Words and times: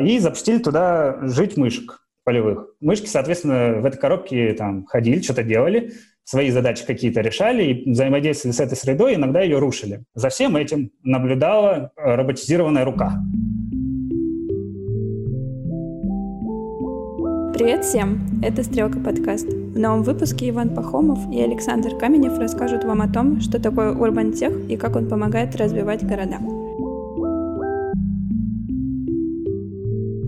и 0.00 0.18
запустили 0.18 0.58
туда 0.58 1.18
жить 1.22 1.56
мышек 1.56 2.00
полевых. 2.24 2.74
Мышки, 2.80 3.06
соответственно, 3.06 3.80
в 3.80 3.84
этой 3.84 3.98
коробке 3.98 4.52
там 4.54 4.86
ходили, 4.86 5.22
что-то 5.22 5.44
делали, 5.44 5.92
свои 6.24 6.50
задачи 6.50 6.84
какие-то 6.84 7.20
решали 7.20 7.62
и 7.64 7.90
взаимодействовали 7.90 8.56
с 8.56 8.60
этой 8.60 8.76
средой, 8.76 9.14
иногда 9.14 9.42
ее 9.42 9.58
рушили. 9.58 10.02
За 10.14 10.30
всем 10.30 10.56
этим 10.56 10.90
наблюдала 11.04 11.92
роботизированная 11.96 12.84
рука. 12.84 13.12
Привет 17.54 17.84
всем! 17.84 18.40
Это 18.42 18.64
«Стрелка 18.64 18.98
подкаст». 18.98 19.46
В 19.46 19.78
новом 19.78 20.02
выпуске 20.02 20.48
Иван 20.48 20.74
Пахомов 20.74 21.20
и 21.32 21.40
Александр 21.40 21.96
Каменев 21.96 22.36
расскажут 22.36 22.82
вам 22.82 23.00
о 23.00 23.12
том, 23.12 23.40
что 23.40 23.62
такое 23.62 23.94
Tech 23.94 24.66
и 24.66 24.76
как 24.76 24.96
он 24.96 25.08
помогает 25.08 25.54
развивать 25.54 26.04
города. 26.04 26.38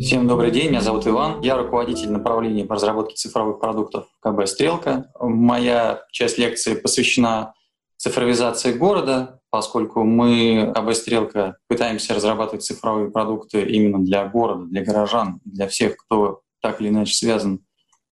Всем 0.01 0.29
добрый 0.29 0.51
день, 0.51 0.69
меня 0.69 0.83
зовут 0.83 1.07
Иван. 1.07 1.41
Я 1.41 1.57
руководитель 1.57 2.12
направления 2.12 2.65
по 2.65 2.75
разработке 2.75 3.15
цифровых 3.15 3.61
продуктов 3.61 4.07
КБ 4.20 4.47
«Стрелка». 4.47 5.11
Моя 5.19 6.03
часть 6.12 6.39
лекции 6.39 6.75
посвящена 6.75 7.55
цифровизации 7.97 8.73
города, 8.73 9.41
поскольку 9.48 10.05
мы, 10.05 10.73
КБ 10.75 10.95
«Стрелка», 10.95 11.56
пытаемся 11.67 12.15
разрабатывать 12.15 12.65
цифровые 12.65 13.11
продукты 13.11 13.62
именно 13.62 13.98
для 14.05 14.27
города, 14.27 14.67
для 14.67 14.84
горожан, 14.84 15.41
для 15.45 15.67
всех, 15.67 15.97
кто 15.97 16.42
так 16.61 16.81
или 16.81 16.89
иначе 16.89 17.15
связан 17.15 17.61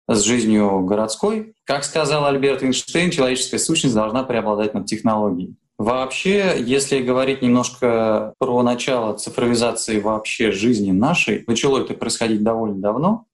с 0.09 0.23
жизнью 0.23 0.82
городской. 0.82 1.54
Как 1.64 1.84
сказал 1.84 2.26
Альберт 2.26 2.64
Эйнштейн, 2.64 3.12
человеческая 3.12 3.59
сущность 3.59 3.96
должна 3.96 4.23
преобладать 4.23 4.73
над 4.73 4.88
технологией. 4.88 5.56
Вообще, 5.77 6.55
если 6.59 6.99
говорить 6.99 7.44
немножко 7.44 8.34
про 8.40 8.63
начало 8.63 9.16
цифровизации 9.16 10.00
вообще 10.00 10.52
жизни 10.52 10.91
нашей, 10.91 11.44
начало 11.45 11.80
это 11.80 11.94
происходить 11.94 12.41
довольно 12.41 12.81
давно. 12.81 13.26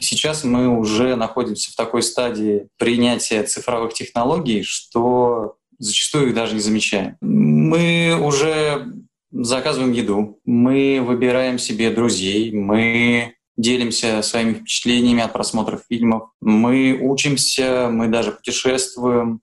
Сейчас 0.00 0.42
мы 0.42 0.68
уже 0.68 1.16
находимся 1.16 1.70
в 1.70 1.76
такой 1.76 2.02
стадии 2.02 2.68
принятия 2.78 3.42
цифровых 3.42 3.92
технологий, 3.92 4.62
что 4.62 5.56
зачастую 5.78 6.28
их 6.28 6.34
даже 6.34 6.54
не 6.54 6.60
замечаем. 6.60 7.16
Мы 7.20 8.18
уже 8.18 8.86
заказываем 9.30 9.92
еду, 9.92 10.40
мы 10.44 11.02
выбираем 11.02 11.58
себе 11.58 11.90
друзей, 11.90 12.52
мы 12.52 13.34
делимся 13.56 14.22
своими 14.22 14.54
впечатлениями 14.54 15.22
от 15.22 15.32
просмотра 15.32 15.80
фильмов, 15.88 16.30
мы 16.40 16.98
учимся, 17.00 17.88
мы 17.90 18.08
даже 18.08 18.32
путешествуем, 18.32 19.40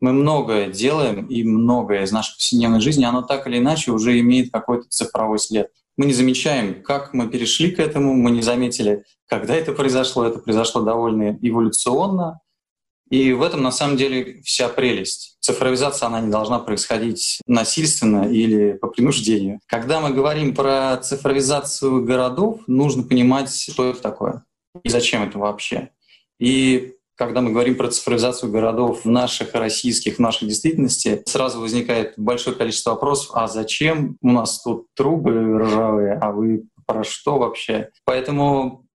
мы 0.00 0.12
многое 0.12 0.70
делаем, 0.70 1.26
и 1.26 1.42
многое 1.44 2.04
из 2.04 2.12
нашей 2.12 2.34
повседневной 2.34 2.80
жизни, 2.80 3.04
оно 3.04 3.22
так 3.22 3.46
или 3.46 3.58
иначе 3.58 3.92
уже 3.92 4.18
имеет 4.20 4.52
какой-то 4.52 4.88
цифровой 4.88 5.38
след. 5.38 5.70
Мы 5.96 6.06
не 6.06 6.12
замечаем, 6.12 6.82
как 6.82 7.14
мы 7.14 7.28
перешли 7.28 7.70
к 7.70 7.78
этому, 7.78 8.14
мы 8.14 8.30
не 8.30 8.42
заметили, 8.42 9.04
когда 9.26 9.54
это 9.54 9.72
произошло. 9.72 10.26
Это 10.26 10.38
произошло 10.38 10.82
довольно 10.82 11.38
эволюционно. 11.40 12.40
И 13.08 13.32
в 13.32 13.42
этом 13.42 13.62
на 13.62 13.70
самом 13.70 13.96
деле 13.96 14.42
вся 14.42 14.68
прелесть. 14.68 15.36
Цифровизация, 15.40 16.08
она 16.08 16.20
не 16.20 16.30
должна 16.30 16.58
происходить 16.58 17.40
насильственно 17.46 18.30
или 18.30 18.72
по 18.72 18.88
принуждению. 18.88 19.60
Когда 19.66 20.00
мы 20.00 20.10
говорим 20.10 20.54
про 20.54 20.96
цифровизацию 20.96 22.04
городов, 22.04 22.60
нужно 22.66 23.04
понимать, 23.04 23.54
что 23.54 23.90
это 23.90 24.02
такое 24.02 24.44
и 24.82 24.88
зачем 24.88 25.22
это 25.22 25.38
вообще. 25.38 25.90
И 26.38 26.95
когда 27.16 27.40
мы 27.40 27.50
говорим 27.50 27.76
про 27.76 27.88
цифровизацию 27.88 28.52
городов 28.52 29.04
наших 29.04 29.54
российских, 29.54 30.16
в 30.16 30.18
нашей 30.20 30.46
действительности, 30.46 31.22
сразу 31.26 31.60
возникает 31.60 32.14
большое 32.16 32.54
количество 32.54 32.90
вопросов, 32.90 33.30
а 33.34 33.48
зачем 33.48 34.16
у 34.20 34.30
нас 34.30 34.62
тут 34.62 34.86
трубы 34.94 35.58
ржавые, 35.58 36.14
а 36.14 36.32
вы 36.32 36.64
про 36.86 37.02
что 37.04 37.38
вообще? 37.38 37.90
Поэтому 38.04 38.86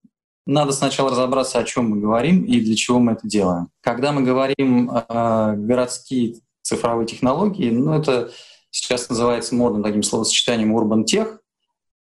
надо 0.45 0.71
сначала 0.71 1.11
разобраться, 1.11 1.59
о 1.59 1.63
чем 1.63 1.89
мы 1.89 1.99
говорим 1.99 2.43
и 2.43 2.59
для 2.61 2.75
чего 2.75 2.99
мы 2.99 3.13
это 3.13 3.27
делаем. 3.27 3.69
Когда 3.81 4.11
мы 4.11 4.21
говорим 4.21 4.89
о 4.91 5.53
городские 5.55 6.35
цифровые 6.61 7.07
технологии, 7.07 7.69
ну 7.71 7.93
это 7.93 8.31
сейчас 8.69 9.09
называется 9.09 9.55
модным 9.55 9.83
таким 9.83 10.03
словосочетанием 10.03 10.75
urban 10.75 11.05
tech, 11.05 11.40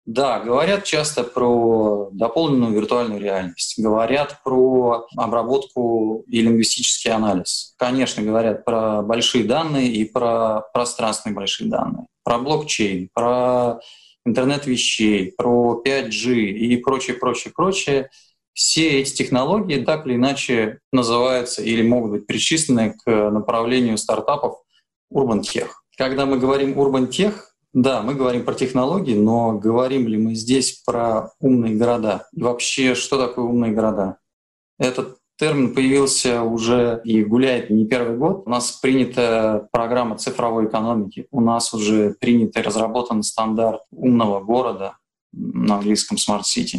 да, 0.09 0.41
говорят 0.41 0.85
часто 0.85 1.23
про 1.23 2.09
дополненную 2.13 2.73
виртуальную 2.73 3.21
реальность, 3.21 3.79
говорят 3.79 4.41
про 4.43 5.07
обработку 5.15 6.25
и 6.27 6.41
лингвистический 6.41 7.11
анализ. 7.11 7.75
Конечно, 7.77 8.23
говорят 8.23 8.65
про 8.65 9.03
большие 9.03 9.45
данные 9.45 9.89
и 9.89 10.07
про 10.07 10.63
пространственные 10.73 11.37
большие 11.37 11.69
данные, 11.69 12.07
про 12.25 12.39
блокчейн, 12.39 13.11
про 13.13 13.81
интернет 14.25 14.65
вещей, 14.67 15.31
про 15.37 15.83
5G 15.87 16.37
и 16.37 16.79
прочее, 16.79 17.19
прочее, 17.19 17.53
прочее. 17.55 18.09
Все 18.55 19.03
эти 19.03 19.13
технологии 19.13 19.85
так 19.85 20.07
или 20.07 20.15
иначе 20.15 20.79
называются 20.91 21.63
или 21.63 21.87
могут 21.87 22.13
быть 22.13 22.27
причислены 22.27 22.95
к 23.05 23.31
направлению 23.31 23.99
стартапов 23.99 24.57
Urban 25.13 25.43
Tech. 25.43 25.69
Когда 25.99 26.25
мы 26.25 26.39
говорим 26.39 26.81
Urban 26.81 27.11
Tech, 27.11 27.35
да, 27.83 28.03
мы 28.03 28.15
говорим 28.15 28.45
про 28.45 28.55
технологии, 28.55 29.15
но 29.15 29.53
говорим 29.53 30.09
ли 30.09 30.19
мы 30.19 30.35
здесь 30.35 30.83
про 30.85 31.31
умные 31.39 31.77
города? 31.77 32.27
И 32.33 32.43
вообще, 32.43 32.97
что 32.97 33.25
такое 33.25 33.45
умные 33.45 33.73
города? 33.73 34.19
Этот 34.81 35.19
термин 35.37 35.73
появился 35.73 36.43
уже 36.43 37.01
и 37.05 37.23
гуляет 37.23 37.71
не 37.71 37.87
первый 37.87 38.17
год. 38.17 38.43
У 38.47 38.51
нас 38.51 38.73
принята 38.73 39.69
программа 39.71 40.19
цифровой 40.19 40.67
экономики, 40.67 41.29
у 41.31 41.41
нас 41.41 41.73
уже 41.73 42.17
принят 42.19 42.57
и 42.57 42.61
разработан 42.61 43.23
стандарт 43.23 43.83
умного 43.93 44.41
города 44.41 44.97
на 45.33 45.77
английском 45.77 46.17
Smart 46.17 46.43
City. 46.43 46.79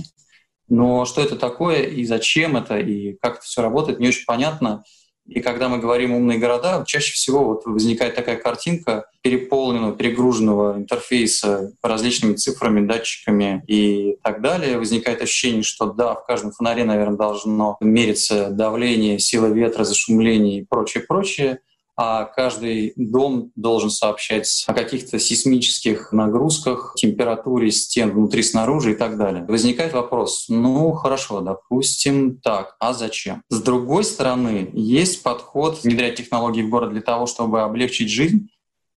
Но 0.68 1.06
что 1.06 1.22
это 1.22 1.38
такое 1.38 1.84
и 1.84 2.04
зачем 2.04 2.58
это, 2.58 2.78
и 2.78 3.14
как 3.14 3.38
это 3.38 3.44
все 3.44 3.62
работает, 3.62 4.00
не 4.00 4.10
очень 4.10 4.26
понятно. 4.26 4.84
И 5.30 5.42
когда 5.42 5.70
мы 5.70 5.78
говорим 5.78 6.14
умные 6.14 6.40
города, 6.40 6.84
чаще 6.88 7.14
всего 7.14 7.44
вот 7.44 7.66
возникает 7.66 8.16
такая 8.16 8.36
картинка 8.36 9.06
переполненного, 9.22 9.96
перегруженного 9.96 10.78
интерфейса 10.78 11.72
различными 11.84 12.34
цифрами, 12.34 12.86
датчиками 12.86 13.64
и 13.68 14.18
так 14.24 14.42
далее. 14.42 14.78
Возникает 14.78 15.22
ощущение, 15.22 15.64
что 15.64 15.88
да, 15.88 16.16
в 16.16 16.26
каждом 16.26 16.52
фонаре, 16.52 16.84
наверное, 16.84 17.18
должно 17.18 17.78
мериться 17.82 18.50
давление, 18.50 19.20
сила 19.20 19.48
ветра, 19.48 19.84
зашумление 19.84 20.60
и 20.60 20.66
прочее, 20.66 21.04
прочее 21.08 21.60
а 22.02 22.24
каждый 22.24 22.94
дом 22.96 23.52
должен 23.58 23.90
сообщать 23.90 24.64
о 24.68 24.74
каких-то 24.74 25.20
сейсмических 25.20 26.14
нагрузках, 26.14 26.94
температуре 26.96 27.72
стен 27.72 28.12
внутри, 28.12 28.42
снаружи 28.42 28.94
и 28.94 28.96
так 28.96 29.18
далее. 29.18 29.44
Возникает 29.50 29.92
вопрос, 29.92 30.46
ну 30.48 30.94
хорошо, 30.94 31.42
допустим 31.42 32.40
так, 32.40 32.78
а 32.80 32.94
зачем? 32.94 33.44
С 33.50 33.62
другой 33.62 34.06
стороны, 34.06 34.70
есть 34.72 35.24
подход 35.24 35.84
внедрять 35.84 36.16
технологии 36.16 36.62
в 36.62 36.70
город 36.70 36.92
для 36.92 37.02
того, 37.02 37.26
чтобы 37.26 37.64
облегчить 37.64 38.10
жизнь, 38.10 38.48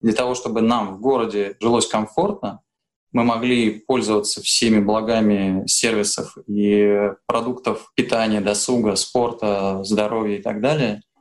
для 0.01 0.13
того, 0.13 0.37
чтобы 0.37 0.61
нам 0.61 0.95
в 0.95 1.01
городе 1.01 1.57
жилось 1.61 1.89
комфортно, 1.89 2.61
мы 3.11 3.25
могли 3.25 3.81
пользоваться 3.81 4.41
всеми 4.43 4.79
благами 4.79 5.67
сервисов 5.67 6.37
и 6.47 7.11
продуктов 7.27 7.91
питания, 7.97 8.41
досуга, 8.41 8.95
спорта, 8.95 9.81
здоровья 9.83 10.39
и 10.39 10.41
так 10.41 10.61
далее— 10.61 11.03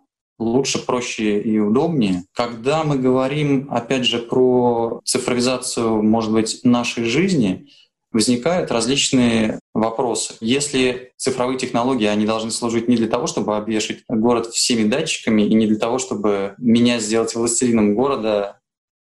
лучше, 0.41 0.85
проще 0.85 1.39
и 1.39 1.59
удобнее. 1.59 2.23
Когда 2.33 2.83
мы 2.83 2.97
говорим, 2.97 3.67
опять 3.71 4.05
же, 4.05 4.19
про 4.19 5.01
цифровизацию, 5.05 6.01
может 6.01 6.31
быть, 6.31 6.61
нашей 6.63 7.05
жизни, 7.05 7.67
возникают 8.11 8.71
различные 8.71 9.59
вопросы. 9.73 10.33
Если 10.41 11.13
цифровые 11.15 11.57
технологии, 11.57 12.07
они 12.07 12.25
должны 12.25 12.51
служить 12.51 12.89
не 12.89 12.97
для 12.97 13.07
того, 13.07 13.27
чтобы 13.27 13.55
обвешать 13.55 14.03
город 14.09 14.47
всеми 14.47 14.87
датчиками, 14.87 15.43
и 15.43 15.53
не 15.53 15.67
для 15.67 15.77
того, 15.77 15.97
чтобы 15.97 16.55
меня 16.57 16.99
сделать 16.99 17.33
властелином 17.33 17.95
города, 17.95 18.59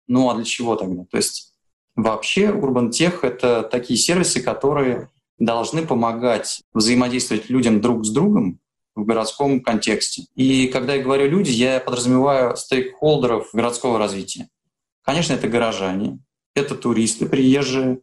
ну 0.07 0.29
а 0.29 0.35
для 0.35 0.45
чего 0.45 0.75
тогда? 0.75 1.03
То 1.11 1.17
есть 1.17 1.53
вообще 1.95 2.45
Urban 2.45 2.89
Tech— 2.91 3.19
это 3.23 3.63
такие 3.63 3.97
сервисы, 3.97 4.41
которые 4.41 5.09
должны 5.37 5.85
помогать 5.85 6.61
взаимодействовать 6.73 7.49
людям 7.49 7.81
друг 7.81 8.05
с 8.05 8.09
другом, 8.09 8.59
в 8.95 9.05
городском 9.05 9.61
контексте. 9.61 10.23
И 10.35 10.67
когда 10.67 10.95
я 10.95 11.03
говорю 11.03 11.29
люди, 11.29 11.51
я 11.51 11.79
подразумеваю 11.79 12.55
стейкхолдеров 12.55 13.49
городского 13.53 13.97
развития. 13.97 14.49
Конечно, 15.03 15.33
это 15.33 15.47
горожане, 15.47 16.19
это 16.55 16.75
туристы 16.75 17.25
приезжие, 17.25 17.99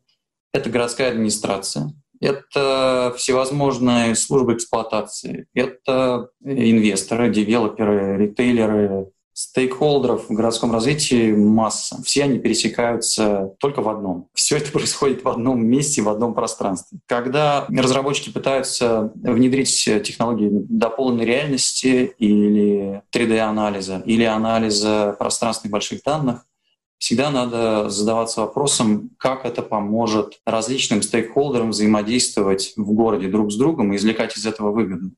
это 0.53 0.69
городская 0.69 1.11
администрация, 1.11 1.93
это 2.21 3.15
всевозможные 3.17 4.15
службы 4.15 4.55
эксплуатации, 4.55 5.47
это 5.55 6.29
инвесторы, 6.45 7.31
девелоперы, 7.31 8.19
ритейлеры, 8.19 9.11
стейкхолдеров 9.41 10.29
в 10.29 10.33
городском 10.35 10.71
развитии 10.71 11.33
масса. 11.33 12.03
Все 12.05 12.25
они 12.25 12.39
пересекаются 12.39 13.55
только 13.59 13.81
в 13.81 13.89
одном. 13.89 14.29
Все 14.35 14.59
это 14.59 14.71
происходит 14.73 15.25
в 15.25 15.29
одном 15.29 15.65
месте, 15.65 16.03
в 16.03 16.09
одном 16.09 16.35
пространстве. 16.35 16.99
Когда 17.07 17.67
разработчики 17.69 18.31
пытаются 18.31 19.13
внедрить 19.15 19.85
технологии 20.05 20.51
дополненной 20.53 21.25
реальности 21.25 22.13
или 22.19 23.03
3D-анализа, 23.15 24.03
или 24.05 24.25
анализа 24.25 25.17
пространственных 25.19 25.73
больших 25.73 26.03
данных, 26.03 26.45
всегда 26.99 27.31
надо 27.31 27.89
задаваться 27.89 28.43
вопросом, 28.43 29.11
как 29.17 29.47
это 29.47 29.63
поможет 29.63 30.39
различным 30.45 31.01
стейкхолдерам 31.01 31.71
взаимодействовать 31.71 32.75
в 32.77 32.93
городе 32.93 33.29
друг 33.29 33.51
с 33.51 33.57
другом 33.57 33.93
и 33.93 33.97
извлекать 33.97 34.37
из 34.37 34.45
этого 34.45 34.71
выгоду. 34.71 35.13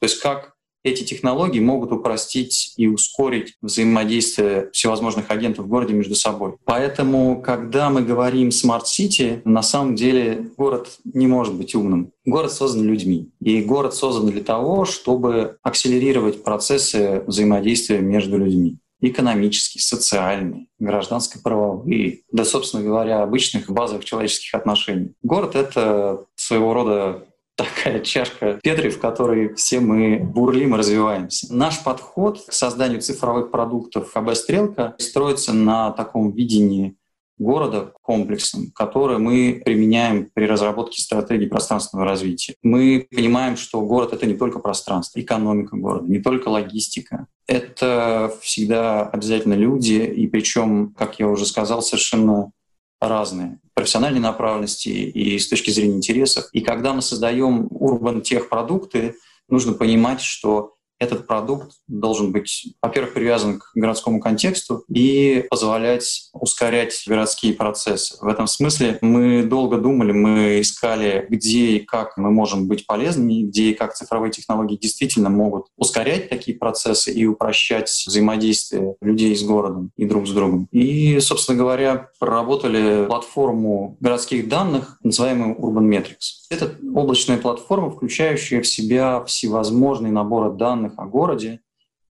То 0.00 0.06
есть 0.06 0.20
как 0.20 0.51
эти 0.84 1.04
технологии 1.04 1.60
могут 1.60 1.92
упростить 1.92 2.74
и 2.76 2.86
ускорить 2.86 3.54
взаимодействие 3.62 4.70
всевозможных 4.72 5.30
агентов 5.30 5.66
в 5.66 5.68
городе 5.68 5.94
между 5.94 6.14
собой. 6.14 6.54
Поэтому, 6.64 7.40
когда 7.42 7.90
мы 7.90 8.02
говорим 8.02 8.48
City, 8.48 9.40
на 9.44 9.62
самом 9.62 9.94
деле 9.94 10.50
город 10.56 10.98
не 11.04 11.26
может 11.26 11.54
быть 11.54 11.74
умным. 11.74 12.12
Город 12.24 12.52
создан 12.52 12.84
людьми. 12.84 13.30
И 13.40 13.62
город 13.62 13.94
создан 13.94 14.30
для 14.30 14.42
того, 14.42 14.84
чтобы 14.84 15.56
акселерировать 15.62 16.42
процессы 16.42 17.22
взаимодействия 17.26 18.00
между 18.00 18.38
людьми 18.38 18.78
экономические, 19.02 19.82
социальные, 19.82 20.68
гражданско-правовые, 20.78 22.20
да, 22.30 22.44
собственно 22.44 22.84
говоря, 22.84 23.22
обычных 23.22 23.68
базовых 23.68 24.04
человеческих 24.04 24.54
отношений. 24.54 25.12
Город— 25.22 25.54
это 25.56 26.24
своего 26.36 26.72
рода 26.72 27.24
такая 27.56 28.00
чашка 28.00 28.58
Петри, 28.62 28.88
в 28.90 29.00
которой 29.00 29.54
все 29.54 29.80
мы 29.80 30.18
бурлим 30.18 30.74
и 30.74 30.78
развиваемся. 30.78 31.52
Наш 31.54 31.82
подход 31.82 32.44
к 32.46 32.52
созданию 32.52 33.00
цифровых 33.00 33.50
продуктов 33.50 34.12
КБ 34.12 34.34
«Стрелка» 34.34 34.94
строится 34.98 35.52
на 35.52 35.90
таком 35.92 36.32
видении 36.32 36.96
города 37.38 37.92
комплексом, 38.02 38.70
который 38.74 39.18
мы 39.18 39.62
применяем 39.64 40.30
при 40.32 40.46
разработке 40.46 41.02
стратегии 41.02 41.46
пространственного 41.46 42.08
развития. 42.08 42.54
Мы 42.62 43.06
понимаем, 43.10 43.56
что 43.56 43.80
город— 43.80 44.12
это 44.12 44.26
не 44.26 44.34
только 44.34 44.58
пространство, 44.58 45.20
экономика 45.20 45.76
города, 45.76 46.06
не 46.06 46.20
только 46.20 46.48
логистика. 46.48 47.26
Это 47.46 48.32
всегда 48.40 49.02
обязательно 49.08 49.54
люди, 49.54 49.94
и 49.94 50.26
причем, 50.28 50.94
как 50.96 51.18
я 51.18 51.28
уже 51.28 51.46
сказал, 51.46 51.82
совершенно 51.82 52.52
разные 53.00 53.58
профессиональной 53.74 54.20
направленности 54.20 54.88
и 54.88 55.38
с 55.38 55.48
точки 55.48 55.70
зрения 55.70 55.96
интересов. 55.96 56.46
И 56.52 56.60
когда 56.60 56.92
мы 56.92 57.02
создаем 57.02 57.68
урбан 57.70 58.22
тех 58.22 58.48
продукты, 58.48 59.16
нужно 59.48 59.72
понимать, 59.72 60.20
что 60.20 60.74
этот 61.02 61.26
продукт 61.26 61.72
должен 61.88 62.30
быть, 62.30 62.74
во-первых, 62.80 63.14
привязан 63.14 63.58
к 63.58 63.72
городскому 63.74 64.20
контексту 64.20 64.84
и 64.88 65.44
позволять 65.50 66.30
ускорять 66.32 66.94
городские 67.06 67.54
процессы. 67.54 68.16
В 68.20 68.28
этом 68.28 68.46
смысле 68.46 68.98
мы 69.00 69.42
долго 69.42 69.78
думали, 69.78 70.12
мы 70.12 70.60
искали, 70.60 71.26
где 71.28 71.76
и 71.76 71.78
как 71.80 72.16
мы 72.16 72.30
можем 72.30 72.68
быть 72.68 72.86
полезными, 72.86 73.42
где 73.42 73.70
и 73.70 73.74
как 73.74 73.94
цифровые 73.94 74.30
технологии 74.30 74.76
действительно 74.76 75.28
могут 75.28 75.66
ускорять 75.76 76.28
такие 76.28 76.56
процессы 76.56 77.12
и 77.12 77.26
упрощать 77.26 77.90
взаимодействие 78.06 78.94
людей 79.00 79.34
с 79.34 79.42
городом 79.42 79.90
и 79.96 80.04
друг 80.04 80.28
с 80.28 80.30
другом. 80.30 80.68
И, 80.70 81.18
собственно 81.18 81.58
говоря, 81.58 82.10
проработали 82.20 83.06
платформу 83.06 83.96
городских 84.00 84.48
данных, 84.48 84.98
называемую 85.02 85.56
Urban 85.56 85.88
Metrics. 85.88 86.42
Это 86.50 86.76
облачная 86.94 87.38
платформа, 87.38 87.90
включающая 87.90 88.60
в 88.60 88.66
себя 88.66 89.24
всевозможные 89.24 90.12
наборы 90.12 90.52
данных 90.52 90.91
данных 90.92 90.98
о 90.98 91.06
городе, 91.06 91.60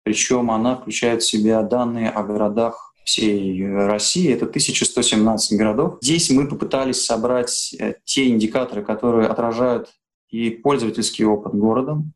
причем 0.05 0.50
она 0.50 0.76
включает 0.76 1.23
в 1.23 1.29
себя 1.29 1.62
данные 1.62 2.11
о 2.11 2.23
городах 2.23 2.94
всей 3.05 3.67
России. 3.87 4.32
Это 4.32 4.46
1117 4.46 5.58
городов. 5.58 5.99
Здесь 6.00 6.31
мы 6.31 6.49
попытались 6.49 7.05
собрать 7.05 7.75
э, 7.79 7.94
те 8.05 8.29
индикаторы, 8.29 8.84
которые 8.84 9.29
отражают 9.29 9.90
и 10.31 10.50
пользовательский 10.50 11.25
опыт 11.25 11.55
городом, 11.55 12.12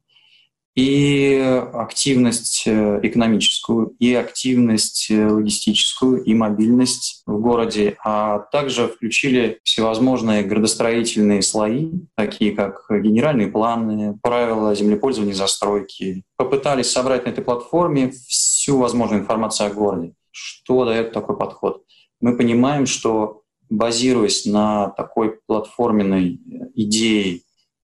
и 0.76 1.34
активность 1.73 2.64
э, 2.67 3.00
экономическую, 3.02 3.96
и 3.99 4.12
активность 4.12 5.11
э, 5.11 5.26
логистическую, 5.26 6.23
и 6.23 6.34
мобильность 6.34 7.23
в 7.25 7.40
городе, 7.40 7.96
а 8.05 8.40
также 8.52 8.87
включили 8.87 9.58
всевозможные 9.64 10.43
градостроительные 10.43 11.40
слои, 11.40 11.93
такие 12.14 12.52
как 12.52 12.84
генеральные 12.90 13.49
планы, 13.49 14.19
правила 14.23 14.75
землепользования 14.75 15.32
и 15.32 15.37
застройки. 15.37 16.25
Попытались 16.37 16.90
собрать 16.90 17.25
на 17.25 17.31
этой 17.31 17.43
платформе 17.43 18.12
всю 18.29 18.76
возможную 18.76 19.22
информацию 19.22 19.69
о 19.69 19.72
городе. 19.72 20.12
Что 20.31 20.84
дает 20.84 21.12
такой 21.12 21.38
подход? 21.38 21.84
Мы 22.20 22.37
понимаем, 22.37 22.84
что 22.84 23.44
базируясь 23.70 24.44
на 24.44 24.90
такой 24.90 25.38
платформенной 25.46 26.38
идее 26.75 27.40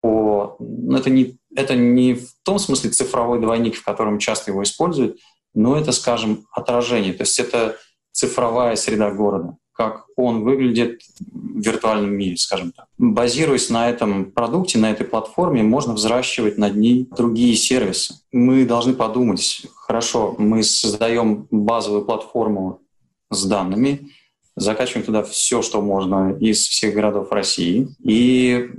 по... 0.01 0.57
Ну, 0.59 0.97
это 0.97 1.09
не 1.09 1.39
это 1.55 1.75
не 1.75 2.15
в 2.15 2.29
том 2.43 2.59
смысле 2.59 2.91
цифровой 2.91 3.41
двойник, 3.41 3.77
в 3.77 3.85
котором 3.85 4.19
часто 4.19 4.51
его 4.51 4.63
используют, 4.63 5.19
но 5.55 5.77
это, 5.77 5.93
скажем, 5.93 6.47
отражение. 6.53 7.13
То 7.13 7.23
есть 7.23 7.39
это 7.39 7.77
цифровая 8.13 8.77
среда 8.77 9.11
города, 9.11 9.57
как 9.73 10.07
он 10.17 10.45
выглядит 10.45 11.03
в 11.21 11.61
виртуальном 11.61 12.13
мире, 12.15 12.37
скажем 12.37 12.73
так. 12.73 12.87
Базируясь 12.99 13.71
на 13.71 13.89
этом 13.91 14.31
продукте, 14.33 14.79
на 14.79 14.91
этой 14.91 15.07
платформе, 15.07 15.63
можно 15.63 15.95
взращивать 15.95 16.59
над 16.59 16.77
ней 16.77 17.09
другие 17.17 17.55
сервисы. 17.57 18.15
Мы 18.33 18.65
должны 18.65 18.95
подумать, 18.95 19.67
хорошо, 19.75 20.35
мы 20.39 20.63
создаем 20.63 21.47
базовую 21.51 22.05
платформу 22.05 22.81
с 23.31 23.45
данными, 23.45 24.11
закачиваем 24.57 25.05
туда 25.05 25.23
все, 25.23 25.63
что 25.63 25.81
можно 25.81 26.37
из 26.39 26.67
всех 26.67 26.95
городов 26.95 27.33
России, 27.33 27.89
и 28.03 28.71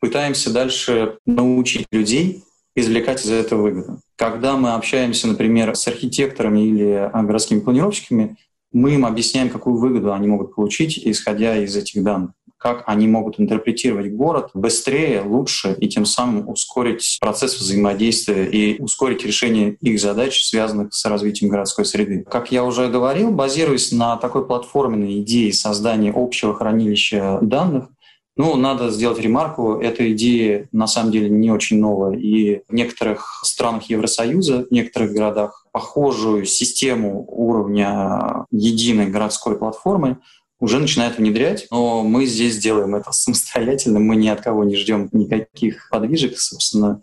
пытаемся 0.00 0.52
дальше 0.52 1.18
научить 1.26 1.86
людей 1.90 2.42
извлекать 2.74 3.24
из 3.24 3.30
этого 3.30 3.62
выгоду. 3.62 4.00
Когда 4.16 4.56
мы 4.56 4.74
общаемся, 4.74 5.28
например, 5.28 5.74
с 5.74 5.88
архитекторами 5.88 6.60
или 6.60 7.10
городскими 7.12 7.60
планировщиками, 7.60 8.36
мы 8.72 8.94
им 8.94 9.06
объясняем, 9.06 9.48
какую 9.48 9.78
выгоду 9.78 10.12
они 10.12 10.28
могут 10.28 10.54
получить, 10.54 10.98
исходя 10.98 11.56
из 11.56 11.74
этих 11.74 12.02
данных 12.02 12.32
как 12.58 12.84
они 12.86 13.06
могут 13.06 13.38
интерпретировать 13.38 14.12
город 14.12 14.50
быстрее, 14.54 15.20
лучше 15.20 15.76
и 15.78 15.88
тем 15.88 16.04
самым 16.04 16.48
ускорить 16.48 17.18
процесс 17.20 17.58
взаимодействия 17.58 18.46
и 18.46 18.80
ускорить 18.80 19.24
решение 19.24 19.76
их 19.80 20.00
задач, 20.00 20.42
связанных 20.42 20.94
с 20.94 21.04
развитием 21.04 21.50
городской 21.50 21.84
среды. 21.84 22.24
Как 22.28 22.50
я 22.50 22.64
уже 22.64 22.88
говорил, 22.88 23.30
базируясь 23.30 23.92
на 23.92 24.16
такой 24.16 24.46
платформенной 24.46 25.20
идее 25.20 25.52
создания 25.52 26.12
общего 26.14 26.54
хранилища 26.54 27.38
данных, 27.42 27.88
ну, 28.36 28.54
надо 28.56 28.90
сделать 28.90 29.18
ремарку, 29.18 29.80
эта 29.80 30.12
идея 30.12 30.68
на 30.70 30.86
самом 30.86 31.10
деле 31.10 31.30
не 31.30 31.50
очень 31.50 31.78
новая. 31.78 32.16
И 32.18 32.62
в 32.68 32.74
некоторых 32.74 33.40
странах 33.44 33.84
Евросоюза, 33.84 34.66
в 34.68 34.70
некоторых 34.70 35.12
городах 35.12 35.66
похожую 35.72 36.44
систему 36.44 37.24
уровня 37.28 38.44
единой 38.50 39.06
городской 39.06 39.58
платформы 39.58 40.18
уже 40.58 40.78
начинают 40.78 41.18
внедрять, 41.18 41.66
но 41.70 42.02
мы 42.02 42.26
здесь 42.26 42.58
делаем 42.58 42.94
это 42.94 43.12
самостоятельно, 43.12 44.00
мы 44.00 44.16
ни 44.16 44.28
от 44.28 44.40
кого 44.40 44.64
не 44.64 44.76
ждем 44.76 45.08
никаких 45.12 45.88
подвижек, 45.90 46.38
собственно, 46.38 47.02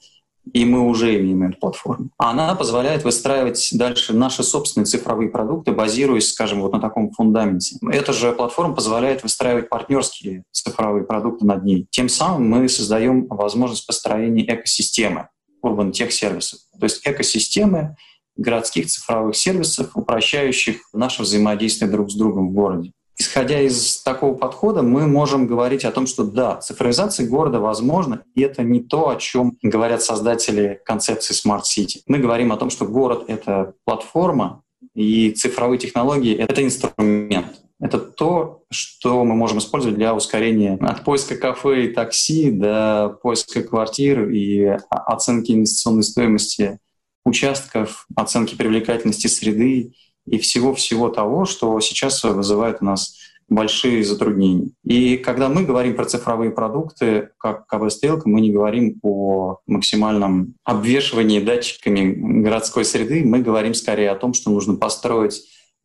и 0.52 0.66
мы 0.66 0.81
уже 0.81 1.19
имеем 1.19 1.44
эту 1.44 1.57
платформу. 1.57 2.09
Она 2.18 2.54
позволяет 2.56 3.04
выстраивать 3.04 3.69
дальше 3.73 4.14
наши 4.14 4.44
собственные 4.44 4.85
цифровые 4.85 5.30
продукты, 5.30 5.71
базируясь, 5.71 6.31
скажем, 6.31 6.62
вот 6.62 6.73
на 6.73 6.81
таком 6.81 7.12
фундаменте. 7.12 7.78
Эта 7.92 8.14
же 8.14 8.33
платформа 8.33 8.76
позволяет 8.76 9.23
выстраивать 9.23 9.69
партнерские 9.69 10.44
цифровые 10.52 11.06
продукты 11.06 11.45
над 11.45 11.64
ней. 11.64 11.88
Тем 11.90 12.09
самым 12.09 12.50
мы 12.50 12.68
создаем 12.68 13.28
возможность 13.28 13.88
построения 13.88 14.44
экосистемы 14.45 15.30
Urban 15.64 15.92
Tech 15.92 16.12
сервисов. 16.12 16.59
То 16.78 16.83
есть 16.83 17.02
экосистемы 17.06 17.95
городских 18.35 18.88
цифровых 18.88 19.35
сервисов, 19.35 19.92
упрощающих 19.95 20.78
наше 20.92 21.21
взаимодействие 21.21 21.90
друг 21.90 22.12
с 22.12 22.16
другом 22.16 22.50
в 22.50 22.54
городе. 22.54 22.92
Исходя 23.23 23.61
из 23.61 24.01
такого 24.03 24.35
подхода, 24.35 24.81
мы 24.81 25.07
можем 25.07 25.47
говорить 25.47 25.85
о 25.85 25.92
том, 25.92 26.07
что 26.07 26.25
да, 26.25 26.57
цифровизация 26.57 27.25
города 27.25 27.61
возможна, 27.61 28.23
и 28.35 28.42
это 28.42 28.63
не 28.63 28.81
то, 28.81 29.07
о 29.07 29.15
чем 29.15 29.57
говорят 29.61 30.01
создатели 30.01 30.81
концепции 30.83 31.33
Smart 31.33 31.61
City. 31.61 32.01
Мы 32.06 32.18
говорим 32.19 32.51
о 32.51 32.57
том, 32.57 32.69
что 32.69 32.85
город— 32.85 33.23
это 33.30 33.75
платформа, 33.85 34.63
и 34.94 35.31
цифровые 35.31 35.80
технологии— 35.80 36.35
это 36.37 36.61
инструмент. 36.65 37.61
Это 37.80 37.97
то, 37.97 38.63
что 38.69 39.23
мы 39.23 39.35
можем 39.35 39.59
использовать 39.59 39.95
для 39.95 40.13
ускорения 40.13 40.77
от 40.81 41.06
поиска 41.06 41.37
кафе 41.37 41.85
и 41.85 41.94
такси 41.94 42.51
до 42.51 43.18
поиска 43.23 43.63
квартир 43.63 44.30
и 44.30 44.77
оценки 44.89 45.53
инвестиционной 45.53 46.03
стоимости 46.03 46.77
участков, 47.23 48.06
оценки 48.18 48.56
привлекательности 48.56 49.27
среды 49.27 49.94
и 50.25 50.37
всего-всего 50.37 51.09
того, 51.09 51.45
что 51.45 51.80
сейчас 51.80 52.23
вызывает 52.23 52.77
у 52.81 52.85
нас 52.85 53.18
большие 53.49 54.03
затруднения. 54.03 54.71
И 54.83 55.18
когда 55.18 55.49
мы 55.49 55.63
говорим 55.63 55.95
про 55.95 56.06
цифровые 56.06 56.51
продукты, 56.51 57.30
как 57.37 57.68
КБ-стрелка, 57.68 58.27
мы 58.27 58.42
не 58.42 58.51
говорим 58.51 58.99
о 59.03 59.57
максимальном 59.68 60.56
обвешивании 60.63 61.39
датчиками 61.39 62.42
городской 62.42 62.85
среды, 62.85 63.23
мы 63.23 63.39
говорим 63.39 63.73
скорее 63.73 64.11
о 64.11 64.15
том, 64.15 64.33
что 64.33 64.49
нужно 64.49 64.75
построить 64.75 65.44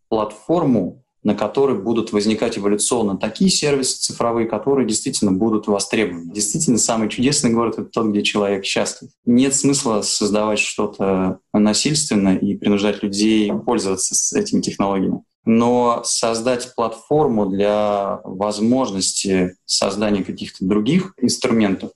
платформу, 0.08 1.02
на 1.28 1.34
которой 1.34 1.78
будут 1.78 2.10
возникать 2.12 2.56
эволюционно 2.56 3.18
такие 3.18 3.50
сервисы 3.50 3.98
цифровые, 3.98 4.48
которые 4.48 4.88
действительно 4.88 5.30
будут 5.30 5.66
востребованы. 5.66 6.32
Действительно, 6.32 6.78
самый 6.78 7.10
чудесный 7.10 7.52
город— 7.52 7.74
это 7.78 7.90
тот, 7.90 8.06
где 8.06 8.22
человек 8.22 8.64
счастлив. 8.64 9.10
Нет 9.26 9.54
смысла 9.54 10.00
создавать 10.00 10.58
что-то 10.58 11.40
насильственно 11.52 12.34
и 12.34 12.56
принуждать 12.56 13.02
людей 13.02 13.52
пользоваться 13.52 14.38
этими 14.38 14.62
технологиями. 14.62 15.22
но 15.44 16.02
создать 16.04 16.74
платформу 16.74 17.46
для 17.46 18.20
возможности 18.24 19.56
создания 19.66 20.24
каких-то 20.24 20.64
других 20.64 21.12
инструментов, 21.20 21.90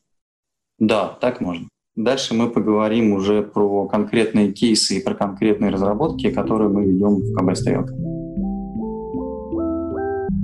да, 0.79 1.07
так 1.09 1.41
можно. 1.41 1.69
Дальше 1.95 2.35
мы 2.35 2.51
поговорим 2.51 3.13
уже 3.13 3.43
про 3.43 3.87
конкретные 3.89 4.53
кейсы 4.53 4.97
и 4.97 5.03
про 5.03 5.15
конкретные 5.15 5.71
разработки, 5.71 6.31
которые 6.31 6.71
мы 6.71 6.85
ведем 6.85 7.17
в 7.17 7.35
КБ 7.35 7.57
«Стрелка». 7.57 7.95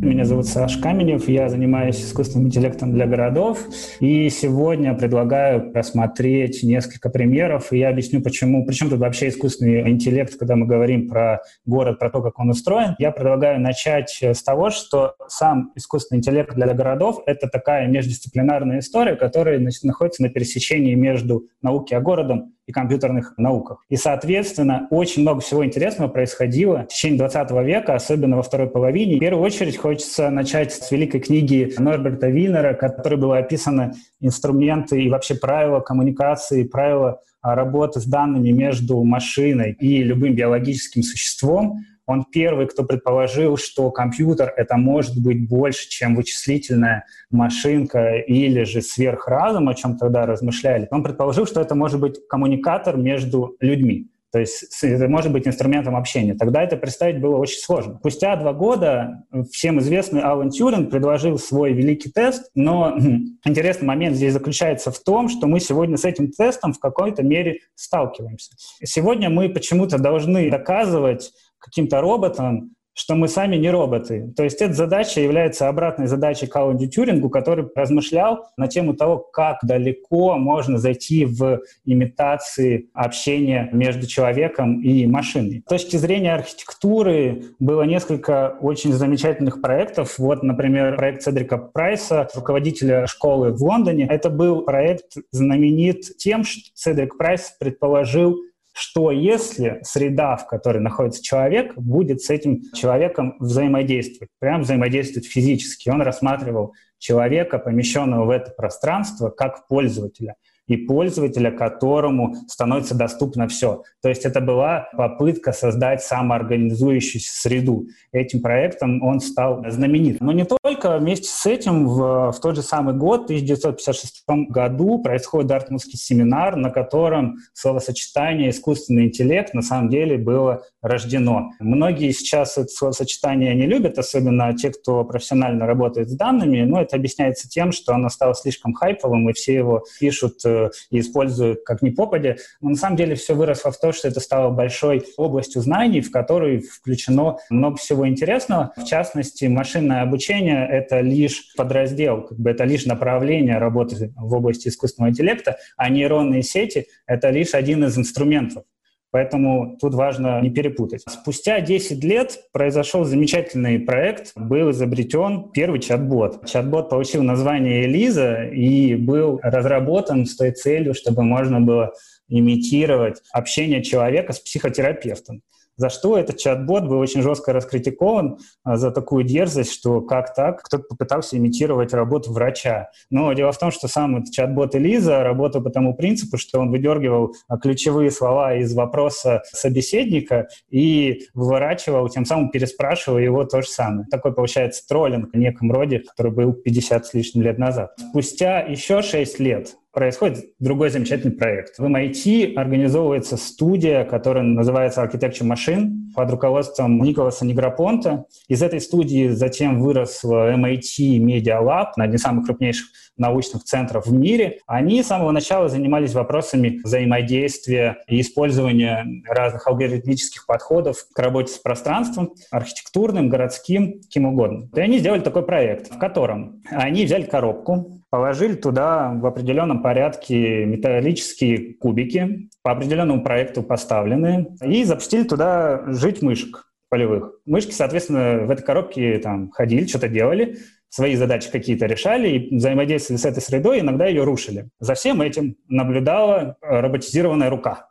Меня 0.09 0.25
зовут 0.25 0.47
Саш 0.47 0.79
Каменев, 0.79 1.29
я 1.29 1.50
занимаюсь 1.50 2.03
искусственным 2.03 2.47
интеллектом 2.47 2.95
для 2.95 3.07
городов, 3.07 3.59
и 4.00 4.31
сегодня 4.31 4.95
предлагаю 4.95 5.71
просмотреть 5.71 6.62
несколько 6.62 7.11
примеров, 7.11 7.75
и 7.75 7.79
я 7.79 7.91
объясню, 7.91 8.23
почему. 8.23 8.65
Причем 8.65 8.88
тут 8.88 9.00
вообще 9.00 9.29
искусственный 9.29 9.91
интеллект, 9.91 10.35
когда 10.38 10.57
мы 10.57 10.67
говорим 10.67 11.11
про 11.11 11.43
город, 11.67 11.99
про 11.99 12.09
то, 12.09 12.23
как 12.23 12.38
он 12.38 12.49
устроен. 12.49 12.97
Я 12.99 13.11
предлагаю 13.11 13.61
начать 13.61 14.19
с 14.23 14.43
того, 14.43 14.71
что 14.71 15.15
сам 15.29 15.73
искусственный 15.77 16.21
интеллект 16.21 16.55
для 16.55 16.73
городов— 16.73 17.23
это 17.27 17.47
такая 17.47 17.87
междисциплинарная 17.87 18.79
история, 18.79 19.15
которая 19.15 19.59
значит, 19.59 19.85
находится 19.85 20.23
на 20.23 20.31
пересечении 20.31 20.95
между 20.95 21.49
науки 21.61 21.93
о 21.93 22.00
городом 22.00 22.55
и 22.69 22.73
компьютерных 22.73 23.33
науках. 23.39 23.83
И, 23.89 23.97
соответственно, 23.97 24.87
очень 24.91 25.23
много 25.23 25.41
всего 25.41 25.65
интересного 25.65 26.09
происходило 26.09 26.85
в 26.85 26.89
течение 26.89 27.19
20 27.19 27.51
века, 27.65 27.95
особенно 27.95 28.37
во 28.37 28.43
второй 28.43 28.69
половине. 28.69 29.17
В 29.17 29.21
первую 29.21 29.43
очередь 29.43 29.79
хочется 29.79 30.29
начать 30.29 30.75
с 30.75 30.91
великой 30.91 31.21
книги 31.21 31.73
Норберта 31.79 32.29
Винера, 32.29 32.75
в 32.75 32.79
которой 32.79 33.17
было 33.17 33.39
описаны 33.39 33.95
инструменты 34.21 35.03
и 35.03 35.09
вообще 35.09 35.35
правила 35.35 35.81
коммуникации, 35.81 36.65
правила 36.65 37.23
работы 37.43 38.01
с 38.01 38.05
данными 38.05 38.51
между 38.51 39.03
машиной 39.03 39.73
и 39.81 40.03
любым 40.03 40.35
биологическим 40.35 41.03
существом. 41.03 41.79
Он 42.09 42.25
первый, 42.25 42.67
кто 42.67 42.85
предположил, 42.85 43.59
что 43.59 43.91
компьютер— 43.91 44.55
это 44.57 44.79
может 44.79 45.23
быть 45.23 45.47
больше, 45.47 45.91
чем 45.91 46.17
вычислительная 46.17 47.05
машинка 47.31 48.17
или 48.17 48.65
же 48.65 48.81
сверхразум, 48.81 49.69
о 49.69 49.75
чем 49.75 49.99
тогда 49.99 50.25
размышляли. 50.25 50.88
Он 50.91 51.03
предположил, 51.03 51.47
что 51.47 51.61
это 51.61 51.75
может 51.75 52.00
быть 52.00 52.19
коммуникатор 52.27 52.97
между 52.97 53.57
людьми. 53.61 54.09
То 54.31 54.41
есть 54.41 54.65
это 54.83 55.09
может 55.09 55.33
быть 55.33 55.47
инструментом 55.47 55.97
общения. 55.97 56.35
Тогда 56.35 56.62
это 56.62 56.77
представить 56.77 57.21
было 57.21 57.37
очень 57.37 57.61
сложно. 57.61 57.97
Спустя 57.99 58.37
два 58.37 58.53
года 58.53 59.25
всем 59.50 59.79
известный 59.79 60.21
Алан 60.21 60.50
Тюринг 60.50 60.91
предложил 60.91 61.38
свой 61.38 61.73
великий 61.73 62.11
тест, 62.11 62.50
но 62.55 62.99
интересный 63.45 63.87
момент 63.87 64.17
здесь 64.17 64.35
заключается 64.35 64.91
в 64.91 64.99
том, 64.99 65.29
что 65.29 65.47
мы 65.47 65.61
сегодня 65.61 65.97
с 65.97 66.05
этим 66.05 66.31
тестом 66.31 66.75
в 66.75 66.79
какой-то 66.79 67.23
мере 67.23 67.61
сталкиваемся. 67.75 68.53
Сегодня 68.83 69.31
мы 69.31 69.49
почему-то 69.49 69.99
должны 69.99 70.50
доказывать 70.50 71.33
каким-то 71.59 72.00
роботом, 72.00 72.73
что 72.99 73.15
мы 73.15 73.29
сами 73.29 73.55
не 73.55 73.71
роботы. 73.71 74.33
То 74.37 74.43
есть 74.43 74.61
эта 74.61 74.75
задача 74.75 75.21
является 75.21 75.69
обратной 75.69 76.09
задачей 76.09 76.49
Каланди 76.49 76.88
Тюрингу, 76.88 77.31
который 77.31 77.69
размышлял 77.77 78.49
на 78.57 78.67
тему 78.67 78.95
того, 78.95 79.19
как 79.19 79.59
далеко 79.62 80.37
можно 80.37 80.79
зайти 80.79 81.25
в 81.25 81.61
имитации 81.85 82.88
общения 82.93 83.69
между 83.73 84.09
человеком 84.09 84.83
и 84.83 85.07
машиной. 85.07 85.62
С 85.65 85.69
точки 85.69 85.97
зрения 85.97 86.35
архитектуры 86.35 87.45
было 87.61 87.83
несколько 87.83 88.57
очень 88.61 88.93
замечательных 88.93 89.62
проектов. 89.62 90.19
Вот, 90.19 90.43
например, 90.43 90.97
проект 90.97 91.23
Седрика 91.23 91.57
Прайса, 91.57 92.29
руководителя 92.35 93.07
школы 93.07 93.53
в 93.53 93.62
Лондоне. 93.62 94.09
Это 94.11 94.29
был 94.29 94.62
проект 94.62 95.15
знаменит 95.31 96.17
тем, 96.17 96.43
что 96.43 96.62
Седрик 96.75 97.17
Прайс 97.17 97.55
предположил 97.61 98.38
что 98.79 99.11
если 99.11 99.81
среда, 99.83 100.37
в 100.37 100.47
которой 100.47 100.79
находится 100.79 101.23
человек, 101.23 101.75
будет 101.75 102.21
с 102.21 102.31
этим 102.31 102.63
человеком 102.75 103.35
взаимодействовать, 103.41 104.31
прям 104.39 104.63
взаимодействовать 104.63 105.27
физически. 105.27 105.89
Он 105.89 106.01
рассматривал 106.01 106.75
человека, 106.99 107.59
помещенного 107.59 108.25
в 108.25 108.31
это 108.31 108.53
пространство, 108.53 109.31
как 109.31 109.67
пользователя– 109.67 110.37
и 110.69 110.77
пользователя, 110.77 111.51
которому 111.51 112.37
становится 112.47 112.95
доступно 112.95 113.49
все. 113.49 113.83
То 114.03 114.09
есть 114.09 114.25
это 114.25 114.41
была 114.41 114.89
попытка 114.97 115.53
создать 115.53 116.03
самоорганизующуюся 116.03 117.41
среду. 117.41 117.89
Этим 118.13 118.41
проектом 118.41 119.03
он 119.03 119.21
стал 119.21 119.65
знаменит. 119.69 120.21
Но 120.21 120.33
не 120.33 120.45
только 120.45 120.99
вместе 120.99 121.29
с 121.29 121.47
этим 121.47 121.89
в, 121.89 122.33
в 122.33 122.41
тот 122.41 122.57
же 122.57 122.63
самый 122.63 122.95
год, 122.95 123.23
в 123.23 123.25
1956 123.25 124.25
году, 124.49 125.01
происходит 125.03 125.49
Дартмутский 125.49 125.99
семинар, 125.99 126.57
на 126.57 126.71
котором 126.71 127.39
словосочетание 127.55 128.51
«искусственный 128.51 129.07
интеллект» 129.07 129.55
на 129.55 129.63
самом 129.63 129.89
деле 129.89 130.19
было 130.19 130.63
рождено. 130.83 131.53
Многие 131.59 132.13
сейчас 132.13 132.59
это 132.59 132.69
словосочетание 132.69 133.55
не 133.55 133.67
любят, 133.67 133.99
особенно 133.99 134.55
те, 134.57 134.71
кто 134.71 135.05
профессионально 135.05 135.67
работает 135.67 136.11
с 136.11 136.17
данными, 136.17 136.63
но 136.63 136.81
это 136.81 136.97
объясняется 136.97 137.49
тем, 137.49 137.73
что 137.73 137.95
оно 137.95 138.09
стало 138.09 138.35
слишком 138.35 138.75
хайповым, 138.75 139.29
и 139.29 139.33
все 139.33 139.55
его 139.55 139.85
пишут 139.99 140.45
э, 140.45 140.58
и 140.91 141.00
используют 141.00 141.61
как 141.65 141.83
ни 141.83 141.91
попадя. 141.91 142.37
Но 142.61 142.71
на 142.71 142.77
самом 142.77 142.97
деле 142.97 143.15
все 143.15 143.35
выросло 143.35 143.71
в 143.71 143.79
то, 143.79 143.93
что 143.93 144.09
это 144.09 144.21
стало 144.21 144.50
большой 144.50 145.05
областью 145.17 145.62
знаний, 145.62 146.00
в 146.00 146.11
которой 146.11 146.61
включено 146.61 147.38
много 147.50 147.77
всего 147.77 148.09
интересного. 148.09 148.73
В 148.77 148.85
частности, 148.85 149.47
машинное 149.47 150.03
обучение— 150.03 150.67
это 150.71 151.00
лишь 151.00 151.55
подраздел, 151.57 152.23
как 152.23 152.38
бы 152.38 152.50
это 152.50 152.65
лишь 152.65 152.87
направление 152.87 153.59
работы 153.59 154.12
в 154.17 154.35
области 154.35 154.69
искусственного 154.69 155.11
интеллекта, 155.11 155.59
а 155.77 155.88
нейронные 155.88 156.43
сети— 156.43 156.87
это 157.07 157.31
лишь 157.31 157.55
один 157.55 157.85
из 157.85 157.97
инструментов. 157.97 158.65
Поэтому 159.11 159.77
тут 159.81 159.95
важно 159.95 160.41
не 160.41 160.50
перепутать. 160.50 161.03
Спустя 161.09 161.61
10 161.61 162.05
лет 162.05 162.38
произошел 162.53 163.05
замечательный 163.05 163.79
проект, 163.79 164.33
был 164.37 164.71
изобретен 164.71 165.50
первый 165.53 165.81
чат-бот. 165.81 166.47
Чат-бот 166.47 166.91
получил 166.91 167.23
название 167.23 167.85
Элиза 167.85 168.45
и 168.45 168.95
был 168.95 169.41
разработан 169.43 170.27
с 170.27 170.37
той 170.37 170.50
целью, 170.50 170.95
чтобы 170.95 171.23
можно 171.23 171.61
было 171.61 171.93
имитировать 172.29 173.23
общение 173.33 173.83
человека 173.83 174.35
с 174.35 174.41
психотерапевтом 174.41 175.43
за 175.79 175.89
что 175.89 176.19
этот 176.19 176.37
чат-бот 176.37 176.85
был 176.85 176.99
очень 176.99 177.23
жестко 177.23 177.53
раскритикован 177.53 178.39
а, 178.65 178.77
за 178.77 178.91
такую 178.91 179.25
дерзость, 179.25 179.73
что 179.73 180.03
как 180.03 180.35
так, 180.35 180.63
кто-то 180.63 180.85
попытался 180.85 181.39
имитировать 181.39 181.95
работу 181.95 182.33
врача. 182.33 182.91
Но 183.11 183.33
дело 183.33 183.53
в 183.53 183.59
том, 183.59 183.71
что 183.71 183.89
сам 183.89 184.17
этот 184.19 184.35
чат-бот 184.35 184.75
Элиза 184.75 185.23
работал 185.23 185.63
по 185.63 185.71
тому 185.71 185.95
принципу, 185.95 186.37
что 186.37 186.59
он 186.61 186.71
выдергивал 186.71 187.35
а, 187.49 187.57
ключевые 187.57 188.11
слова 188.11 188.57
из 188.57 188.75
вопроса 188.75 189.43
собеседника 189.53 190.49
и 190.69 191.23
выворачивал, 191.33 192.09
тем 192.09 192.27
самым 192.27 192.51
переспрашивая 192.51 193.23
его 193.23 193.45
то 193.45 193.63
же 193.63 193.69
самое. 193.69 194.07
Такой 194.11 194.35
получается 194.35 194.87
троллинг 194.87 195.33
в 195.33 195.37
неком 195.39 195.71
роде, 195.71 196.01
который 196.01 196.33
был 196.33 196.53
50 196.53 197.07
с 197.07 197.15
лишним 197.15 197.43
лет 197.45 197.59
назад. 197.59 197.93
Спустя 198.11 198.61
еще 198.61 199.01
6 199.01 199.39
лет 199.39 199.77
происходит 199.99 200.52
другой 200.61 200.90
замечательный 200.90 201.33
проект. 201.33 201.76
В 201.76 201.85
MIT 201.85 202.55
организовывается 202.55 203.37
студия, 203.37 204.05
которая 204.05 204.45
называется 204.45 205.02
Architecture 205.02 205.43
Machine 205.43 206.12
под 206.14 206.31
руководством 206.31 207.02
Николаса 207.02 207.45
Негропонта. 207.45 208.26
Из 208.47 208.62
этой 208.62 208.81
студии 208.81 209.31
затем 209.31 209.81
вырос 209.81 210.23
MIT 210.25 211.19
Media 211.19 211.61
Lab, 211.61 211.87
один 211.97 212.14
из 212.14 212.23
самых 212.23 212.47
крупнейших 212.47 212.87
научных 213.17 213.64
центров 213.64 214.07
в 214.07 214.12
мире. 214.12 214.61
Они 214.69 215.02
с 215.02 215.09
самого 215.09 215.33
начала 215.33 215.69
занимались 215.69 216.14
вопросами 216.14 216.81
взаимодействия 216.85 217.99
и 218.07 218.21
использования 218.21 219.05
разных 219.28 219.67
алгоритмических 219.67 220.47
подходов 220.47 220.99
к 221.12 221.19
работе 221.19 221.52
с 221.52 221.59
пространством, 221.59 222.35
архитектурным, 222.52 223.28
городским, 223.28 224.00
кем 224.09 224.26
угодно. 224.26 224.69
И 224.76 224.81
они 224.81 224.99
сделали 224.99 225.21
такой 225.21 225.45
проект, 225.45 225.93
в 225.93 225.99
котором 225.99 226.62
они 226.71 227.05
взяли 227.05 227.25
коробку, 227.25 228.00
Положили 228.11 228.55
туда 228.55 229.12
в 229.12 229.27
определенном 229.27 229.83
порядке 229.83 230.65
металлические 230.65 231.75
кубики, 231.75 232.49
по 232.62 232.73
определенному 232.73 233.23
проекту 233.23 233.62
поставленные, 233.62 234.57
и 234.62 234.85
запустили 234.85 235.25
туда 235.25 235.85
жить 235.88 236.23
мышек 236.23 236.69
полевых. 236.88 237.35
Мышки, 237.45 237.73
соответственно, 237.73 238.47
в 238.47 238.50
этой 238.50 238.62
коробке 238.62 239.19
там 239.19 239.50
ходили, 239.50 239.87
что-то 239.87 240.09
делали, 240.09 240.57
свои 240.88 241.17
задачи 241.17 241.50
какие-то 241.50 241.85
решали 241.85 242.29
и 242.31 242.57
взаимодействовали 242.57 243.21
с 243.21 243.25
этой 243.27 243.43
средой, 243.43 243.81
иногда 243.81 244.07
ее 244.07 244.25
рушили. 244.25 244.69
За 244.81 244.95
всем 244.95 245.21
этим 245.21 245.57
наблюдала 245.69 246.57
роботизированная 246.62 247.50
рука, 247.50 247.91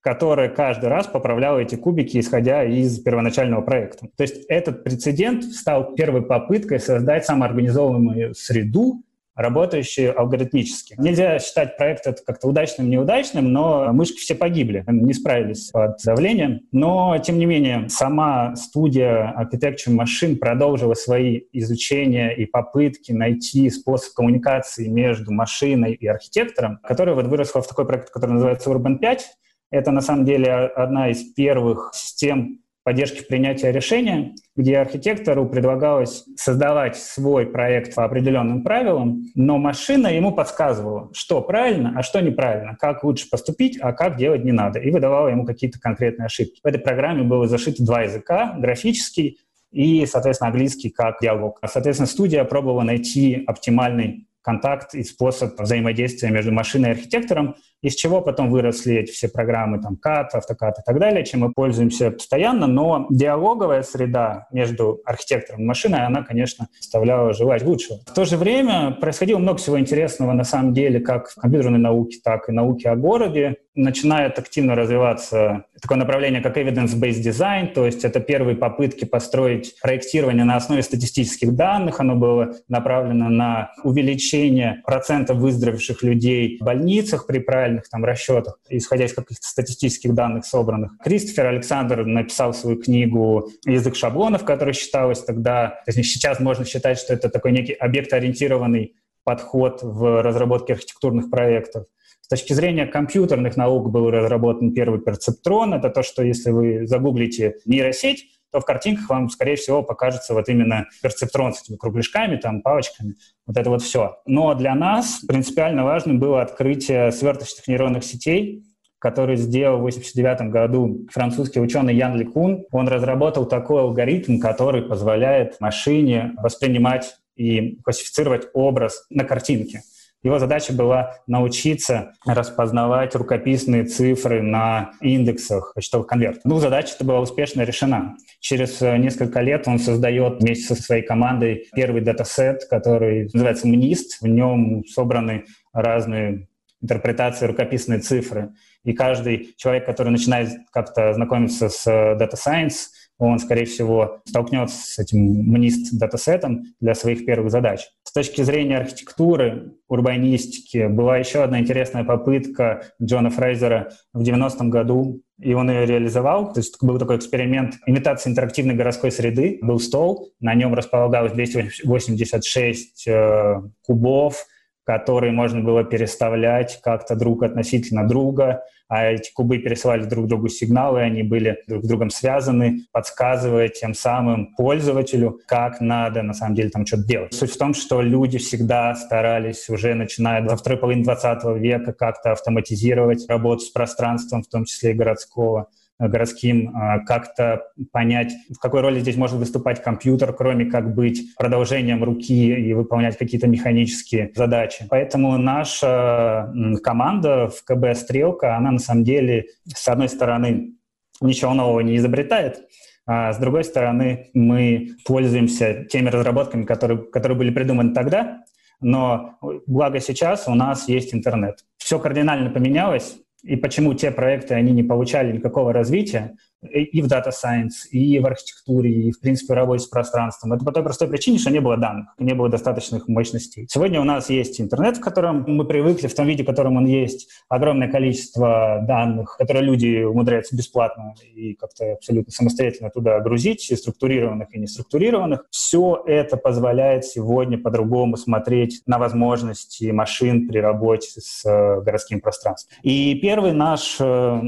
которая 0.00 0.48
каждый 0.48 0.88
раз 0.88 1.06
поправляла 1.06 1.58
эти 1.58 1.74
кубики, 1.74 2.18
исходя 2.18 2.64
из 2.64 2.98
первоначального 3.00 3.60
проекта. 3.60 4.08
То 4.16 4.22
есть 4.22 4.46
этот 4.48 4.82
прецедент 4.82 5.44
стал 5.44 5.94
первой 5.94 6.22
попыткой 6.22 6.80
создать 6.80 7.26
самоорганизованную 7.26 8.34
среду, 8.34 9.02
работающие 9.34 10.10
алгоритмически. 10.10 10.94
Нельзя 10.98 11.38
считать 11.38 11.76
проект 11.76 12.06
это 12.06 12.22
как-то 12.24 12.48
удачным, 12.48 12.90
неудачным, 12.90 13.52
но 13.52 13.92
мышки 13.92 14.18
все 14.18 14.34
погибли, 14.34 14.84
не 14.86 15.12
справились 15.14 15.70
под 15.70 15.96
давлением. 16.04 16.60
Но, 16.72 17.16
тем 17.18 17.38
не 17.38 17.46
менее, 17.46 17.88
сама 17.88 18.54
студия 18.56 19.34
Architecture 19.38 19.96
Machine 19.96 20.36
продолжила 20.36 20.94
свои 20.94 21.42
изучения 21.52 22.30
и 22.30 22.46
попытки 22.46 23.12
найти 23.12 23.70
способ 23.70 24.14
коммуникации 24.14 24.88
между 24.88 25.32
машиной 25.32 25.94
и 25.94 26.06
архитектором, 26.06 26.78
которая 26.82 27.14
вот 27.14 27.26
выросла 27.26 27.62
в 27.62 27.68
такой 27.68 27.86
проект, 27.86 28.10
который 28.10 28.32
называется 28.32 28.70
Urban 28.70 28.98
5. 28.98 29.26
Это, 29.70 29.90
на 29.90 30.02
самом 30.02 30.26
деле, 30.26 30.52
одна 30.52 31.10
из 31.10 31.32
первых 31.32 31.92
систем 31.94 32.61
поддержки 32.84 33.24
принятия 33.24 33.70
решения, 33.72 34.34
где 34.56 34.78
архитектору 34.78 35.48
предлагалось 35.48 36.24
создавать 36.36 36.96
свой 36.96 37.46
проект 37.46 37.94
по 37.94 38.04
определенным 38.04 38.62
правилам, 38.62 39.24
но 39.34 39.58
машина 39.58 40.08
ему 40.08 40.32
подсказывала, 40.32 41.10
что 41.12 41.40
правильно, 41.42 41.94
а 41.96 42.02
что 42.02 42.20
неправильно, 42.20 42.76
как 42.78 43.04
лучше 43.04 43.28
поступить, 43.30 43.78
а 43.80 43.92
как 43.92 44.16
делать 44.16 44.44
не 44.44 44.52
надо, 44.52 44.78
и 44.78 44.90
выдавала 44.90 45.28
ему 45.28 45.44
какие-то 45.44 45.78
конкретные 45.78 46.26
ошибки. 46.26 46.60
В 46.62 46.66
этой 46.66 46.78
программе 46.78 47.22
было 47.22 47.46
зашито 47.46 47.84
два 47.84 48.02
языка, 48.02 48.56
графический 48.58 49.38
и, 49.70 50.04
соответственно, 50.06 50.50
английский 50.50 50.90
как 50.90 51.16
диалог. 51.20 51.58
Соответственно, 51.66 52.06
студия 52.06 52.44
пробовала 52.44 52.82
найти 52.82 53.42
оптимальный 53.46 54.26
контакт 54.42 54.94
и 54.94 55.04
способ 55.04 55.58
взаимодействия 55.58 56.30
между 56.30 56.52
машиной 56.52 56.90
и 56.90 56.92
архитектором, 56.92 57.54
из 57.82 57.94
чего 57.94 58.20
потом 58.20 58.50
выросли 58.50 58.94
эти 58.94 59.10
все 59.10 59.28
программы, 59.28 59.80
там, 59.80 59.98
CAD, 60.04 60.28
AutoCAD 60.34 60.72
и 60.78 60.82
так 60.86 60.98
далее, 60.98 61.24
чем 61.24 61.40
мы 61.40 61.52
пользуемся 61.52 62.10
постоянно, 62.10 62.66
но 62.66 63.06
диалоговая 63.10 63.82
среда 63.82 64.46
между 64.52 65.00
архитектором 65.04 65.62
и 65.62 65.64
машиной, 65.64 66.06
она, 66.06 66.22
конечно, 66.22 66.68
оставляла 66.78 67.32
желать 67.32 67.62
лучшего. 67.62 67.98
В 68.06 68.14
то 68.14 68.24
же 68.24 68.36
время 68.36 68.92
происходило 68.92 69.38
много 69.38 69.58
всего 69.58 69.78
интересного, 69.78 70.32
на 70.32 70.44
самом 70.44 70.72
деле, 70.72 71.00
как 71.00 71.28
в 71.28 71.34
компьютерной 71.34 71.78
науке, 71.78 72.18
так 72.22 72.48
и 72.48 72.52
науке 72.52 72.88
о 72.88 72.96
городе. 72.96 73.56
Начинает 73.74 74.38
активно 74.38 74.74
развиваться 74.74 75.64
такое 75.80 75.96
направление, 75.96 76.42
как 76.42 76.58
evidence-based 76.58 77.22
design, 77.22 77.72
то 77.72 77.86
есть 77.86 78.04
это 78.04 78.20
первые 78.20 78.54
попытки 78.54 79.06
построить 79.06 79.74
проектирование 79.80 80.44
на 80.44 80.56
основе 80.56 80.82
статистических 80.82 81.54
данных. 81.54 81.98
Оно 81.98 82.14
было 82.14 82.52
направлено 82.68 83.30
на 83.30 83.72
увеличение 83.82 84.82
процента 84.84 85.32
выздоровевших 85.32 86.02
людей 86.02 86.58
в 86.60 86.64
больницах 86.64 87.26
при 87.26 87.38
правильном 87.38 87.71
реальных 87.72 87.88
там 87.88 88.04
расчетах, 88.04 88.58
исходя 88.68 89.04
из 89.04 89.14
каких-то 89.14 89.46
статистических 89.46 90.14
данных 90.14 90.44
собранных. 90.44 90.92
Кристофер 91.02 91.46
Александр 91.46 92.04
написал 92.04 92.54
свою 92.54 92.80
книгу 92.80 93.50
«Язык 93.64 93.96
шаблонов», 93.96 94.44
которая 94.44 94.74
считалась 94.74 95.22
тогда, 95.22 95.80
то 95.84 95.92
есть 95.92 96.12
сейчас 96.12 96.40
можно 96.40 96.64
считать, 96.64 96.98
что 96.98 97.14
это 97.14 97.28
такой 97.28 97.52
некий 97.52 97.72
объектоориентированный 97.72 98.94
подход 99.24 99.80
в 99.82 100.22
разработке 100.22 100.74
архитектурных 100.74 101.30
проектов. 101.30 101.86
С 102.20 102.28
точки 102.28 102.52
зрения 102.54 102.86
компьютерных 102.86 103.56
наук 103.56 103.90
был 103.90 104.10
разработан 104.10 104.72
первый 104.72 105.00
перцептрон. 105.00 105.74
Это 105.74 105.90
то, 105.90 106.02
что 106.02 106.22
если 106.22 106.50
вы 106.50 106.86
загуглите 106.86 107.56
нейросеть, 107.66 108.40
то 108.52 108.60
в 108.60 108.64
картинках 108.64 109.08
вам, 109.08 109.30
скорее 109.30 109.56
всего, 109.56 109.82
покажется 109.82 110.34
вот 110.34 110.48
именно 110.48 110.86
перцептрон 111.02 111.54
с 111.54 111.62
этими 111.62 111.76
кругляшками, 111.76 112.36
там, 112.36 112.60
палочками, 112.60 113.16
вот 113.46 113.56
это 113.56 113.70
вот 113.70 113.82
все. 113.82 114.18
Но 114.26 114.54
для 114.54 114.74
нас 114.74 115.20
принципиально 115.26 115.84
важным 115.84 116.18
было 116.18 116.42
открытие 116.42 117.10
сверточных 117.12 117.66
нейронных 117.66 118.04
сетей, 118.04 118.62
который 118.98 119.36
сделал 119.36 119.78
в 119.78 119.86
1989 119.86 120.52
году 120.52 121.06
французский 121.10 121.60
ученый 121.60 121.96
Ян 121.96 122.16
Ликун. 122.16 122.66
Он 122.70 122.86
разработал 122.86 123.46
такой 123.46 123.80
алгоритм, 123.82 124.38
который 124.38 124.82
позволяет 124.82 125.58
машине 125.58 126.34
воспринимать 126.36 127.16
и 127.34 127.80
классифицировать 127.82 128.46
образ 128.52 129.06
на 129.10 129.24
картинке. 129.24 129.82
Его 130.22 130.38
задача 130.38 130.72
была 130.72 131.16
научиться 131.26 132.12
распознавать 132.24 133.14
рукописные 133.14 133.84
цифры 133.84 134.40
на 134.42 134.92
индексах 135.00 135.72
почтовых 135.74 136.06
конвертов. 136.06 136.42
Ну, 136.44 136.58
задача 136.58 136.94
эта 136.94 137.04
была 137.04 137.20
успешно 137.20 137.62
решена. 137.62 138.16
Через 138.40 138.80
э, 138.82 138.96
несколько 138.98 139.40
лет 139.40 139.66
он 139.66 139.78
создает 139.78 140.40
вместе 140.40 140.74
со 140.74 140.82
своей 140.82 141.02
командой 141.02 141.66
первый 141.74 142.02
датасет, 142.02 142.64
который 142.70 143.28
называется 143.32 143.66
МНИСТ. 143.66 144.22
В 144.22 144.28
нем 144.28 144.84
собраны 144.84 145.44
разные 145.72 146.48
интерпретации 146.80 147.46
рукописной 147.46 148.00
цифры. 148.00 148.52
И 148.84 148.92
каждый 148.92 149.54
человек, 149.56 149.86
который 149.86 150.10
начинает 150.10 150.50
как-то 150.72 151.14
знакомиться 151.14 151.68
с 151.68 151.86
э, 151.86 152.16
Science, 152.34 152.90
он, 153.18 153.38
скорее 153.38 153.66
всего, 153.66 154.20
столкнется 154.24 154.76
с 154.76 154.98
этим 154.98 155.20
МНИСТ 155.20 155.98
датасетом 155.98 156.64
для 156.80 156.94
своих 156.94 157.24
первых 157.24 157.50
задач. 157.50 157.88
С 158.02 158.12
точки 158.12 158.42
зрения 158.42 158.78
архитектуры, 158.78 159.74
урбанистики, 159.88 160.88
была 160.88 161.18
еще 161.18 161.42
одна 161.42 161.60
интересная 161.60 162.04
попытка 162.04 162.82
Джона 163.00 163.30
Фрейзера 163.30 163.90
в 164.12 164.22
90-м 164.22 164.70
году, 164.70 165.22
и 165.38 165.54
он 165.54 165.70
ее 165.70 165.86
реализовал. 165.86 166.52
То 166.52 166.60
есть 166.60 166.76
был 166.82 166.98
такой 166.98 167.16
эксперимент 167.16 167.76
имитации 167.86 168.30
интерактивной 168.30 168.74
городской 168.74 169.10
среды. 169.10 169.58
Был 169.62 169.78
стол, 169.78 170.32
на 170.40 170.54
нем 170.54 170.74
располагалось 170.74 171.32
286 171.32 173.08
э, 173.08 173.62
кубов, 173.82 174.44
которые 174.84 175.32
можно 175.32 175.60
было 175.60 175.84
переставлять 175.84 176.80
как-то 176.82 177.14
друг 177.16 177.42
относительно 177.42 178.06
друга, 178.06 178.62
а 178.88 179.06
эти 179.06 179.32
кубы 179.32 179.56
пересылали 179.58 180.04
друг 180.04 180.26
другу 180.26 180.48
сигналы, 180.48 181.00
они 181.00 181.22
были 181.22 181.62
друг 181.66 181.84
с 181.84 181.88
другом 181.88 182.10
связаны, 182.10 182.80
подсказывая 182.92 183.68
тем 183.68 183.94
самым 183.94 184.54
пользователю, 184.54 185.40
как 185.46 185.80
надо 185.80 186.22
на 186.22 186.34
самом 186.34 186.54
деле 186.54 186.68
там 186.68 186.84
что-то 186.84 187.04
делать. 187.04 187.32
Суть 187.32 187.52
в 187.52 187.56
том, 187.56 187.72
что 187.72 188.02
люди 188.02 188.36
всегда 188.36 188.94
старались 188.94 189.70
уже 189.70 189.94
начиная 189.94 190.42
во 190.42 190.56
второй 190.56 190.78
половине 190.78 191.04
20 191.04 191.44
века 191.58 191.94
как-то 191.94 192.32
автоматизировать 192.32 193.26
работу 193.28 193.60
с 193.60 193.70
пространством, 193.70 194.42
в 194.42 194.48
том 194.48 194.66
числе 194.66 194.90
и 194.90 194.94
городского 194.94 195.68
городским, 196.08 196.72
а, 196.74 197.00
как-то 197.00 197.62
понять, 197.92 198.32
в 198.50 198.58
какой 198.58 198.80
роли 198.80 199.00
здесь 199.00 199.16
может 199.16 199.36
выступать 199.36 199.82
компьютер, 199.82 200.32
кроме 200.32 200.66
как 200.66 200.94
быть 200.94 201.34
продолжением 201.36 202.02
руки 202.02 202.54
и 202.54 202.72
выполнять 202.74 203.16
какие-то 203.16 203.46
механические 203.46 204.32
задачи. 204.34 204.86
Поэтому 204.88 205.38
наша 205.38 206.52
команда 206.82 207.48
в 207.48 207.64
КБ 207.64 207.96
«Стрелка», 207.96 208.56
она 208.56 208.72
на 208.72 208.78
самом 208.78 209.04
деле, 209.04 209.46
с 209.66 209.86
одной 209.88 210.08
стороны, 210.08 210.72
ничего 211.20 211.54
нового 211.54 211.80
не 211.80 211.96
изобретает, 211.96 212.62
а 213.06 213.32
с 213.32 213.38
другой 213.38 213.64
стороны, 213.64 214.30
мы 214.34 214.90
пользуемся 215.04 215.84
теми 215.84 216.08
разработками, 216.08 216.64
которые, 216.64 216.98
которые 216.98 217.36
были 217.36 217.50
придуманы 217.50 217.94
тогда, 217.94 218.44
но 218.80 219.38
благо 219.66 220.00
сейчас 220.00 220.48
у 220.48 220.54
нас 220.54 220.88
есть 220.88 221.14
интернет. 221.14 221.64
Все 221.78 221.98
кардинально 221.98 222.50
поменялось, 222.50 223.16
и 223.42 223.56
почему 223.56 223.94
те 223.94 224.10
проекты, 224.10 224.54
они 224.54 224.72
не 224.72 224.82
получали 224.82 225.32
никакого 225.32 225.72
развития, 225.72 226.36
и 226.70 227.02
в 227.02 227.06
Data 227.06 227.30
Science, 227.30 227.88
и 227.90 228.18
в 228.18 228.26
архитектуре, 228.26 228.90
и, 228.90 229.12
в 229.12 229.20
принципе, 229.20 229.54
в 229.54 229.56
работе 229.56 229.84
с 229.84 229.88
пространством. 229.88 230.52
Это 230.52 230.64
по 230.64 230.72
той 230.72 230.82
простой 230.82 231.08
причине, 231.08 231.38
что 231.38 231.50
не 231.50 231.60
было 231.60 231.76
данных, 231.76 232.08
не 232.18 232.34
было 232.34 232.48
достаточных 232.48 233.08
мощностей. 233.08 233.66
Сегодня 233.70 234.00
у 234.00 234.04
нас 234.04 234.30
есть 234.30 234.60
интернет, 234.60 234.96
в 234.96 235.00
котором 235.00 235.44
мы 235.46 235.64
привыкли, 235.64 236.06
в 236.06 236.14
том 236.14 236.26
виде, 236.26 236.42
в 236.42 236.46
котором 236.46 236.76
он 236.76 236.86
есть, 236.86 237.28
огромное 237.48 237.90
количество 237.90 238.84
данных, 238.86 239.36
которые 239.36 239.64
люди 239.64 240.02
умудряются 240.04 240.56
бесплатно 240.56 241.14
и 241.34 241.54
как-то 241.54 241.92
абсолютно 241.92 242.32
самостоятельно 242.32 242.90
туда 242.90 243.20
грузить, 243.20 243.70
и 243.70 243.76
структурированных, 243.76 244.54
и 244.54 244.58
неструктурированных. 244.58 245.44
Все 245.50 246.02
это 246.06 246.36
позволяет 246.36 247.04
сегодня 247.04 247.58
по-другому 247.58 248.16
смотреть 248.16 248.82
на 248.86 248.98
возможности 248.98 249.90
машин 249.90 250.48
при 250.48 250.58
работе 250.58 251.20
с 251.20 251.44
э, 251.44 251.80
городским 251.82 252.20
пространством. 252.20 252.76
И 252.82 253.14
первый 253.16 253.52
наш 253.52 253.96
э, 254.00 254.40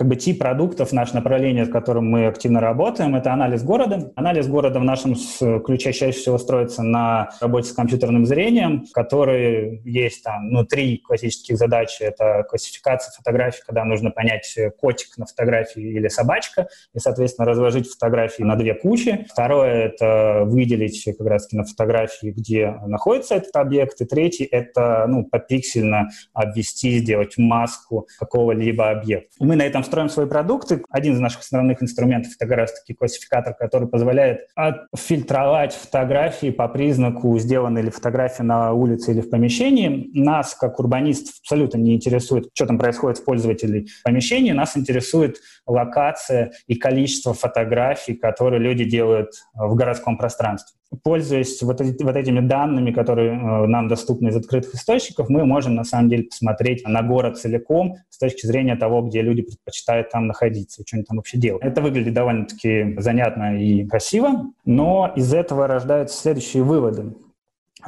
как 0.00 0.08
бы 0.08 0.16
тип 0.16 0.38
продуктов, 0.38 0.92
наше 0.92 1.14
направление, 1.14 1.66
с 1.66 1.68
которым 1.68 2.08
мы 2.08 2.26
активно 2.26 2.58
работаем, 2.58 3.14
это 3.16 3.34
анализ 3.34 3.62
города. 3.62 4.10
Анализ 4.16 4.48
города 4.48 4.80
в 4.80 4.82
нашем 4.82 5.14
ключе 5.62 5.92
чаще 5.92 6.18
всего 6.18 6.38
строится 6.38 6.82
на 6.82 7.28
работе 7.38 7.68
с 7.68 7.72
компьютерным 7.74 8.24
зрением, 8.24 8.86
которые 8.94 9.82
есть 9.84 10.24
там, 10.24 10.48
ну, 10.48 10.64
три 10.64 10.96
классических 10.96 11.58
задачи. 11.58 12.02
Это 12.02 12.46
классификация 12.48 13.12
фотографий, 13.14 13.60
когда 13.66 13.84
нужно 13.84 14.10
понять, 14.10 14.56
котик 14.78 15.18
на 15.18 15.26
фотографии 15.26 15.82
или 15.82 16.08
собачка, 16.08 16.68
и, 16.94 16.98
соответственно, 16.98 17.46
разложить 17.46 17.86
фотографии 17.86 18.42
на 18.42 18.56
две 18.56 18.72
кучи. 18.72 19.26
Второе— 19.30 19.84
это 19.84 20.44
выделить 20.46 21.04
как 21.04 21.26
раз-таки 21.26 21.58
на 21.58 21.64
фотографии, 21.64 22.28
где 22.34 22.74
находится 22.86 23.34
этот 23.34 23.54
объект. 23.54 24.00
И 24.00 24.06
третий— 24.06 24.44
это, 24.50 25.04
ну, 25.06 25.26
попиксельно 25.26 26.08
обвести, 26.32 27.00
сделать 27.00 27.36
маску 27.36 28.08
какого-либо 28.18 28.88
объекта. 28.88 29.36
Мы 29.40 29.56
на 29.56 29.64
этом 29.64 29.84
строим 29.90 30.08
свои 30.08 30.26
продукты. 30.26 30.82
Один 30.88 31.14
из 31.14 31.20
наших 31.20 31.40
основных 31.40 31.82
инструментов— 31.82 32.32
это 32.36 32.46
как 32.46 32.56
раз-таки 32.56 32.94
классификатор, 32.94 33.54
который 33.54 33.88
позволяет 33.88 34.46
отфильтровать 34.54 35.74
фотографии 35.74 36.50
по 36.50 36.68
признаку, 36.68 37.36
сделаны 37.38 37.80
ли 37.80 37.90
фотографии 37.90 38.42
на 38.42 38.72
улице 38.72 39.10
или 39.10 39.20
в 39.20 39.28
помещении. 39.28 40.10
Нас, 40.14 40.54
как 40.54 40.78
урбанистов, 40.78 41.34
абсолютно 41.42 41.78
не 41.78 41.96
интересует, 41.96 42.50
что 42.54 42.66
там 42.66 42.78
происходит 42.78 43.18
с 43.18 43.20
пользователей 43.20 43.88
в 44.00 44.04
помещении. 44.04 44.52
Нас 44.52 44.76
интересует 44.76 45.38
локация 45.66 46.52
и 46.68 46.76
количество 46.76 47.34
фотографий, 47.34 48.14
которые 48.14 48.60
люди 48.60 48.84
делают 48.84 49.32
в 49.54 49.74
городском 49.74 50.16
пространстве 50.16 50.79
пользуясь 51.02 51.62
вот, 51.62 51.80
вот 51.80 52.16
этими 52.16 52.40
данными, 52.40 52.90
которые 52.90 53.32
э, 53.32 53.66
нам 53.66 53.88
доступны 53.88 54.28
из 54.28 54.36
открытых 54.36 54.74
источников, 54.74 55.28
мы 55.28 55.44
можем 55.44 55.74
на 55.74 55.84
самом 55.84 56.08
деле 56.08 56.24
посмотреть 56.24 56.86
на 56.86 57.02
город 57.02 57.38
целиком 57.38 57.96
с 58.08 58.18
точки 58.18 58.46
зрения 58.46 58.76
того, 58.76 59.02
где 59.02 59.22
люди 59.22 59.42
предпочитают 59.42 60.10
там 60.10 60.26
находиться 60.26 60.82
и 60.82 60.86
что 60.86 60.96
они 60.96 61.04
там 61.04 61.18
вообще 61.18 61.38
делают. 61.38 61.64
Это 61.64 61.80
выглядит 61.80 62.14
довольно-таки 62.14 62.96
занятно 62.98 63.60
и 63.60 63.86
красиво, 63.86 64.52
но 64.64 65.12
из 65.14 65.32
этого 65.32 65.66
рождаются 65.66 66.20
следующие 66.20 66.62
выводы 66.62 67.14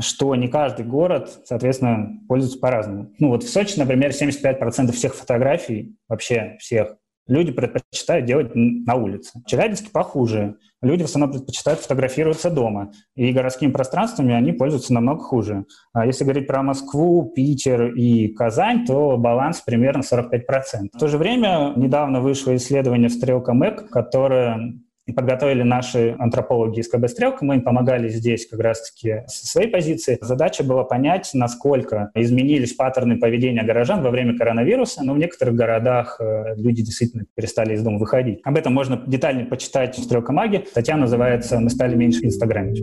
что 0.00 0.34
не 0.34 0.48
каждый 0.48 0.86
город, 0.86 1.42
соответственно, 1.44 2.18
пользуется 2.28 2.58
по-разному. 2.58 3.12
Ну 3.18 3.28
вот 3.28 3.42
в 3.42 3.50
Сочи, 3.50 3.78
например, 3.78 4.10
75% 4.10 4.90
всех 4.92 5.14
фотографий, 5.14 5.96
вообще 6.08 6.56
всех, 6.60 6.96
люди 7.26 7.52
предпочитают 7.52 8.26
делать 8.26 8.52
на 8.54 8.94
улице. 8.94 9.40
В 9.44 9.48
Челябинске 9.48 9.90
похуже. 9.90 10.56
Люди 10.82 11.02
в 11.02 11.06
основном 11.06 11.30
предпочитают 11.30 11.80
фотографироваться 11.80 12.50
дома. 12.50 12.92
И 13.14 13.32
городскими 13.32 13.70
пространствами 13.70 14.34
они 14.34 14.52
пользуются 14.52 14.92
намного 14.92 15.22
хуже. 15.22 15.64
А 15.92 16.04
если 16.06 16.24
говорить 16.24 16.48
про 16.48 16.62
Москву, 16.62 17.32
Питер 17.34 17.94
и 17.94 18.28
Казань, 18.34 18.84
то 18.84 19.16
баланс 19.16 19.60
примерно 19.60 20.02
45%. 20.02 20.88
В 20.92 20.98
то 20.98 21.08
же 21.08 21.18
время 21.18 21.72
недавно 21.76 22.20
вышло 22.20 22.54
исследование 22.56 23.08
в 23.08 23.12
Стрелка 23.12 23.54
Мэк, 23.54 23.88
которое 23.90 24.74
подготовили 25.10 25.62
наши 25.62 26.14
антропологи 26.18 26.80
из 26.80 26.88
КБ 26.88 27.08
«Стрелка». 27.08 27.44
Мы 27.44 27.56
им 27.56 27.62
помогали 27.62 28.08
здесь 28.08 28.46
как 28.46 28.60
раз-таки 28.60 29.22
со 29.26 29.46
своей 29.46 29.68
позиции. 29.68 30.18
Задача 30.20 30.62
была 30.62 30.84
понять, 30.84 31.30
насколько 31.34 32.10
изменились 32.14 32.74
паттерны 32.74 33.18
поведения 33.18 33.64
горожан 33.64 34.02
во 34.02 34.10
время 34.10 34.36
коронавируса. 34.36 35.02
Но 35.02 35.14
в 35.14 35.18
некоторых 35.18 35.54
городах 35.54 36.20
э, 36.20 36.54
люди 36.56 36.82
действительно 36.82 37.24
перестали 37.34 37.74
из 37.74 37.82
дома 37.82 37.98
выходить. 37.98 38.40
Об 38.44 38.56
этом 38.56 38.72
можно 38.72 39.02
детальнее 39.06 39.46
почитать 39.46 39.98
в 39.98 40.02
«Стрелка 40.02 40.32
маги». 40.32 40.64
Статья 40.70 40.96
называется 40.96 41.58
«Мы 41.58 41.70
стали 41.70 41.96
меньше 41.96 42.24
инстаграмить». 42.24 42.80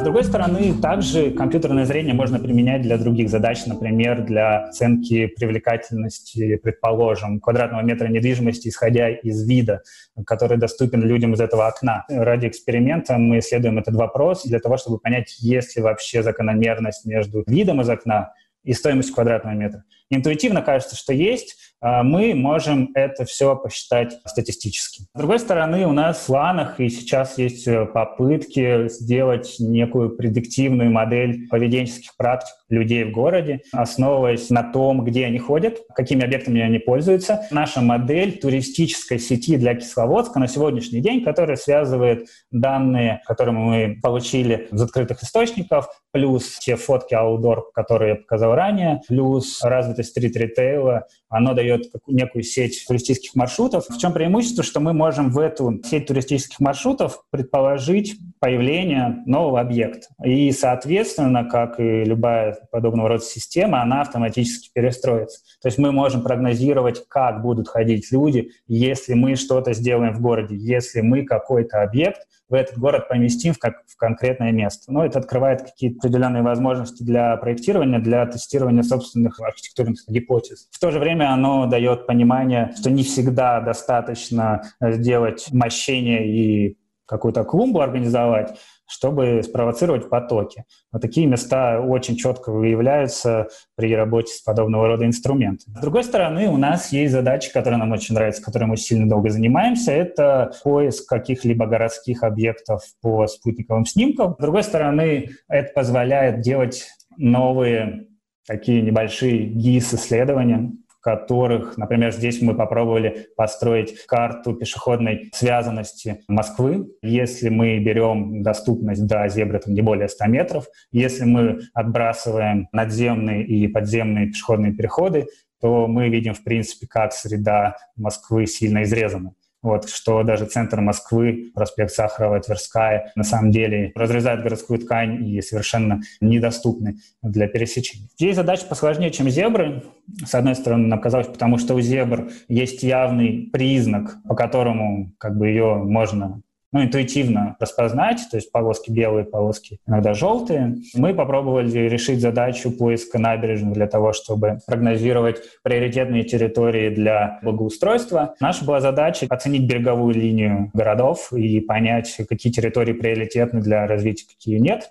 С 0.00 0.02
другой 0.02 0.24
стороны, 0.24 0.72
также 0.80 1.30
компьютерное 1.30 1.84
зрение 1.84 2.14
можно 2.14 2.38
применять 2.38 2.80
для 2.80 2.96
других 2.96 3.28
задач, 3.28 3.66
например, 3.66 4.22
для 4.22 4.64
оценки 4.64 5.26
привлекательности, 5.26 6.56
предположим, 6.56 7.38
квадратного 7.38 7.82
метра 7.82 8.08
недвижимости, 8.08 8.68
исходя 8.68 9.10
из 9.10 9.46
вида, 9.46 9.82
который 10.24 10.56
доступен 10.56 11.02
людям 11.02 11.34
из 11.34 11.40
этого 11.42 11.66
окна. 11.66 12.06
Ради 12.08 12.46
эксперимента 12.46 13.18
мы 13.18 13.40
исследуем 13.40 13.78
этот 13.78 13.94
вопрос 13.94 14.44
для 14.46 14.58
того, 14.58 14.78
чтобы 14.78 14.98
понять, 14.98 15.36
есть 15.38 15.76
ли 15.76 15.82
вообще 15.82 16.22
закономерность 16.22 17.04
между 17.04 17.44
видом 17.46 17.82
из 17.82 17.90
окна 17.90 18.32
и 18.64 18.72
стоимостью 18.72 19.14
квадратного 19.14 19.54
метра. 19.54 19.84
Интуитивно 20.08 20.62
кажется, 20.62 20.96
что 20.96 21.12
есть, 21.12 21.69
мы 21.82 22.34
можем 22.34 22.90
это 22.94 23.24
все 23.24 23.56
посчитать 23.56 24.18
статистически. 24.26 25.04
С 25.14 25.18
другой 25.18 25.38
стороны, 25.38 25.86
у 25.86 25.92
нас 25.92 26.18
в 26.18 26.26
планах 26.26 26.78
и 26.80 26.88
сейчас 26.88 27.38
есть 27.38 27.66
э, 27.66 27.86
попытки 27.86 28.88
сделать 28.88 29.56
некую 29.58 30.10
предиктивную 30.16 30.90
модель 30.90 31.48
поведенческих 31.48 32.16
практик 32.16 32.54
людей 32.70 33.04
в 33.04 33.10
городе, 33.10 33.62
основываясь 33.72 34.48
на 34.50 34.62
том, 34.62 35.04
где 35.04 35.26
они 35.26 35.38
ходят, 35.38 35.78
какими 35.94 36.24
объектами 36.24 36.60
они 36.60 36.78
пользуются. 36.78 37.46
Наша 37.50 37.80
модель 37.80 38.38
туристической 38.38 39.18
сети 39.18 39.56
для 39.56 39.74
Кисловодска 39.74 40.38
на 40.38 40.48
сегодняшний 40.48 41.00
день, 41.00 41.22
которая 41.22 41.56
связывает 41.56 42.28
данные, 42.50 43.20
которые 43.26 43.52
мы 43.52 43.98
получили 44.00 44.68
из 44.70 44.80
открытых 44.80 45.22
источников, 45.22 45.88
плюс 46.12 46.58
те 46.58 46.76
фотки 46.76 47.14
outdoor, 47.14 47.62
которые 47.74 48.10
я 48.10 48.16
показал 48.16 48.54
ранее, 48.54 49.02
плюс 49.08 49.62
развитость 49.62 50.10
стрит-ритейла, 50.10 51.06
оно 51.28 51.54
дает 51.54 51.86
некую 52.06 52.42
сеть 52.42 52.84
туристических 52.86 53.34
маршрутов. 53.34 53.86
В 53.88 53.98
чем 53.98 54.12
преимущество, 54.12 54.64
что 54.64 54.80
мы 54.80 54.92
можем 54.92 55.30
в 55.30 55.38
эту 55.38 55.80
сеть 55.84 56.06
туристических 56.06 56.60
маршрутов 56.60 57.22
предположить 57.30 58.16
появление 58.40 59.22
нового 59.26 59.60
объекта. 59.60 60.08
И, 60.24 60.50
соответственно, 60.52 61.44
как 61.44 61.78
и 61.78 62.04
любая 62.04 62.58
подобного 62.70 63.08
рода 63.08 63.24
система, 63.24 63.82
она 63.82 64.02
автоматически 64.02 64.70
перестроится. 64.72 65.40
То 65.62 65.68
есть 65.68 65.78
мы 65.78 65.92
можем 65.92 66.22
прогнозировать, 66.22 67.06
как 67.08 67.42
будут 67.42 67.68
ходить 67.68 68.10
люди, 68.10 68.50
если 68.66 69.14
мы 69.14 69.36
что-то 69.36 69.72
сделаем 69.72 70.14
в 70.14 70.20
городе, 70.20 70.56
если 70.56 71.00
мы 71.00 71.24
какой-то 71.24 71.82
объект 71.82 72.20
в 72.48 72.54
этот 72.54 72.78
город 72.78 73.08
поместим 73.08 73.54
в, 73.54 73.58
как, 73.58 73.82
в 73.86 73.96
конкретное 73.96 74.50
место. 74.50 74.92
Но 74.92 75.04
это 75.04 75.20
открывает 75.20 75.62
какие-то 75.62 75.98
определенные 75.98 76.42
возможности 76.42 77.02
для 77.04 77.36
проектирования, 77.36 78.00
для 78.00 78.26
тестирования 78.26 78.82
собственных 78.82 79.40
архитектурных 79.40 80.00
гипотез. 80.08 80.68
В 80.72 80.80
то 80.80 80.90
же 80.90 80.98
время 80.98 81.32
оно 81.32 81.66
дает 81.66 82.06
понимание, 82.06 82.72
что 82.76 82.90
не 82.90 83.04
всегда 83.04 83.60
достаточно 83.60 84.62
сделать 84.80 85.46
мощение 85.52 86.26
и 86.28 86.76
какую-то 87.06 87.44
клумбу 87.44 87.80
организовать, 87.80 88.56
чтобы 88.90 89.42
спровоцировать 89.42 90.10
потоки. 90.10 90.64
Вот 90.92 91.00
такие 91.00 91.26
места 91.26 91.80
очень 91.80 92.16
четко 92.16 92.50
выявляются 92.50 93.48
при 93.76 93.94
работе 93.94 94.34
с 94.34 94.42
подобного 94.42 94.88
рода 94.88 95.06
инструментами. 95.06 95.76
С 95.76 95.80
другой 95.80 96.04
стороны, 96.04 96.48
у 96.48 96.56
нас 96.56 96.92
есть 96.92 97.12
задача, 97.12 97.52
которая 97.52 97.78
нам 97.78 97.92
очень 97.92 98.14
нравится, 98.14 98.42
которой 98.42 98.64
мы 98.64 98.76
сильно 98.76 99.08
долго 99.08 99.30
занимаемся, 99.30 99.92
это 99.92 100.52
поиск 100.62 101.08
каких-либо 101.08 101.66
городских 101.66 102.24
объектов 102.24 102.82
по 103.00 103.26
спутниковым 103.26 103.86
снимкам. 103.86 104.34
С 104.38 104.42
другой 104.42 104.64
стороны, 104.64 105.30
это 105.48 105.72
позволяет 105.72 106.40
делать 106.40 106.88
новые 107.16 108.06
такие 108.46 108.82
небольшие 108.82 109.46
ГИС-исследования, 109.46 110.72
которых, 111.00 111.76
например, 111.76 112.12
здесь 112.12 112.40
мы 112.42 112.54
попробовали 112.54 113.28
построить 113.36 114.06
карту 114.06 114.54
пешеходной 114.54 115.30
связанности 115.32 116.22
Москвы. 116.28 116.86
Если 117.02 117.48
мы 117.48 117.78
берем 117.78 118.42
доступность 118.42 119.06
до 119.06 119.28
зебры 119.28 119.58
там, 119.60 119.74
не 119.74 119.82
более 119.82 120.08
100 120.08 120.26
метров, 120.26 120.66
если 120.92 121.24
мы 121.24 121.60
отбрасываем 121.74 122.68
надземные 122.72 123.44
и 123.44 123.66
подземные 123.68 124.26
пешеходные 124.26 124.72
переходы, 124.72 125.26
то 125.60 125.86
мы 125.86 126.08
видим, 126.08 126.34
в 126.34 126.42
принципе, 126.42 126.86
как 126.86 127.12
среда 127.12 127.76
Москвы 127.96 128.46
сильно 128.46 128.82
изрезана. 128.82 129.34
Вот, 129.62 129.88
что 129.88 130.22
даже 130.22 130.46
центр 130.46 130.80
Москвы, 130.80 131.50
проспект 131.54 131.92
Сахарова, 131.92 132.40
Тверская, 132.40 133.12
на 133.14 133.24
самом 133.24 133.50
деле 133.50 133.92
разрезают 133.94 134.42
городскую 134.42 134.78
ткань 134.78 135.26
и 135.28 135.40
совершенно 135.42 136.00
недоступны 136.20 136.96
для 137.22 137.46
пересечения. 137.46 138.08
Здесь 138.18 138.36
задача 138.36 138.66
посложнее, 138.66 139.10
чем 139.10 139.28
зебры. 139.28 139.82
С 140.24 140.34
одной 140.34 140.54
стороны, 140.54 140.86
нам 140.86 141.00
казалось, 141.00 141.26
потому 141.26 141.58
что 141.58 141.74
у 141.74 141.80
зебр 141.80 142.30
есть 142.48 142.82
явный 142.82 143.50
признак, 143.52 144.16
по 144.26 144.34
которому 144.34 145.12
как 145.18 145.36
бы 145.36 145.48
ее 145.48 145.74
можно 145.74 146.40
ну, 146.72 146.84
интуитивно 146.84 147.56
распознать, 147.58 148.20
то 148.30 148.36
есть 148.36 148.52
полоски 148.52 148.90
белые, 148.90 149.24
полоски 149.24 149.80
иногда 149.86 150.14
желтые. 150.14 150.76
Мы 150.94 151.14
попробовали 151.14 151.88
решить 151.88 152.20
задачу 152.20 152.70
поиска 152.70 153.18
набережных 153.18 153.74
для 153.74 153.86
того, 153.86 154.12
чтобы 154.12 154.60
прогнозировать 154.66 155.40
приоритетные 155.62 156.24
территории 156.24 156.90
для 156.90 157.40
благоустройства. 157.42 158.34
Наша 158.40 158.64
была 158.64 158.80
задача 158.80 159.26
оценить 159.28 159.66
береговую 159.66 160.14
линию 160.14 160.70
городов 160.72 161.32
и 161.32 161.60
понять, 161.60 162.16
какие 162.28 162.52
территории 162.52 162.92
приоритетны 162.92 163.60
для 163.60 163.86
развития, 163.86 164.26
какие 164.28 164.58
нет 164.58 164.90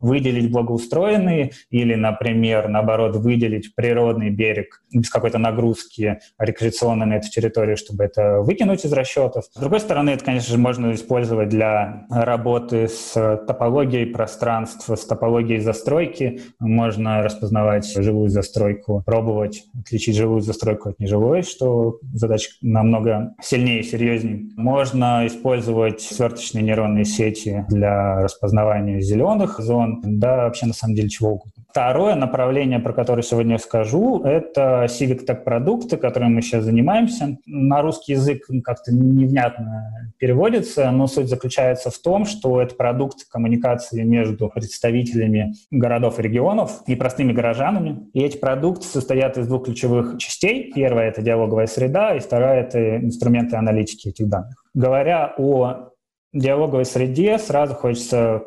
выделить 0.00 0.50
благоустроенные 0.50 1.52
или, 1.70 1.94
например, 1.94 2.68
наоборот, 2.68 3.16
выделить 3.16 3.74
природный 3.74 4.30
берег 4.30 4.82
без 4.92 5.10
какой-то 5.10 5.38
нагрузки 5.38 6.18
рекреационно 6.38 7.06
на 7.06 7.14
эту 7.14 7.28
территорию, 7.30 7.76
чтобы 7.76 8.04
это 8.04 8.40
выкинуть 8.40 8.84
из 8.84 8.92
расчетов. 8.92 9.44
С 9.52 9.60
другой 9.60 9.80
стороны, 9.80 10.10
это, 10.10 10.24
конечно 10.24 10.50
же, 10.50 10.58
можно 10.58 10.92
использовать 10.92 11.48
для 11.48 12.06
работы 12.10 12.88
с 12.88 13.12
топологией 13.46 14.06
пространства, 14.06 14.96
с 14.96 15.04
топологией 15.04 15.60
застройки. 15.60 16.40
Можно 16.60 17.22
распознавать 17.22 17.90
живую 17.92 18.28
застройку, 18.28 19.02
пробовать 19.04 19.64
отличить 19.78 20.16
живую 20.16 20.40
застройку 20.40 20.90
от 20.90 20.98
нежилой, 20.98 21.42
что 21.42 21.98
задача 22.12 22.50
намного 22.62 23.34
сильнее 23.40 23.80
и 23.80 23.82
серьезнее. 23.82 24.50
Можно 24.56 25.26
использовать 25.26 26.00
сверточные 26.00 26.62
нейронные 26.62 27.04
сети 27.04 27.64
для 27.68 28.22
распознавания 28.22 29.00
зеленых 29.00 29.58
зон, 29.58 29.87
да, 30.02 30.44
вообще 30.44 30.66
на 30.66 30.74
самом 30.74 30.94
деле 30.94 31.08
чего 31.08 31.30
угодно. 31.30 31.64
Второе 31.70 32.14
направление, 32.14 32.78
про 32.78 32.92
которое 32.92 33.22
сегодня 33.22 33.58
скажу, 33.58 34.22
это 34.22 34.86
Civic 34.88 35.26
Tech 35.26 35.44
продукты, 35.44 35.96
которыми 35.96 36.34
мы 36.34 36.42
сейчас 36.42 36.64
занимаемся. 36.64 37.38
На 37.46 37.82
русский 37.82 38.12
язык 38.12 38.46
как-то 38.64 38.92
невнятно 38.92 40.12
переводится, 40.18 40.90
но 40.90 41.06
суть 41.06 41.28
заключается 41.28 41.90
в 41.90 41.98
том, 41.98 42.24
что 42.24 42.60
это 42.60 42.74
продукт 42.74 43.28
коммуникации 43.30 44.02
между 44.02 44.48
представителями 44.48 45.54
городов 45.70 46.18
и 46.18 46.22
регионов 46.22 46.82
и 46.86 46.96
простыми 46.96 47.32
горожанами. 47.32 48.08
И 48.12 48.20
эти 48.20 48.38
продукты 48.38 48.86
состоят 48.86 49.36
из 49.38 49.46
двух 49.46 49.66
ключевых 49.66 50.18
частей. 50.18 50.72
Первая— 50.72 51.08
это 51.10 51.22
диалоговая 51.22 51.66
среда, 51.66 52.16
и 52.16 52.18
вторая— 52.18 52.62
это 52.62 52.96
инструменты 52.96 53.56
аналитики 53.56 54.08
этих 54.08 54.28
данных. 54.28 54.64
Говоря 54.74 55.34
о 55.36 55.90
диалоговой 56.32 56.84
среде, 56.84 57.38
сразу 57.38 57.74
хочется 57.74 58.44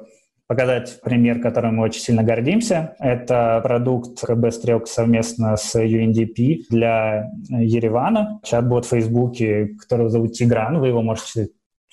показать 0.51 0.99
пример, 1.01 1.39
которым 1.39 1.77
мы 1.77 1.85
очень 1.85 2.01
сильно 2.01 2.23
гордимся. 2.23 2.93
Это 2.99 3.61
продукт 3.63 4.19
КБ 4.19 4.51
«Стрелка» 4.51 4.85
совместно 4.85 5.55
с 5.55 5.81
UNDP 5.81 6.63
для 6.69 7.31
Еревана. 7.47 8.41
Чат-бот 8.43 8.83
в 8.83 8.89
Фейсбуке, 8.89 9.67
которого 9.79 10.09
зовут 10.09 10.33
Тигран. 10.33 10.81
Вы 10.81 10.89
его 10.89 11.01
можете 11.01 11.51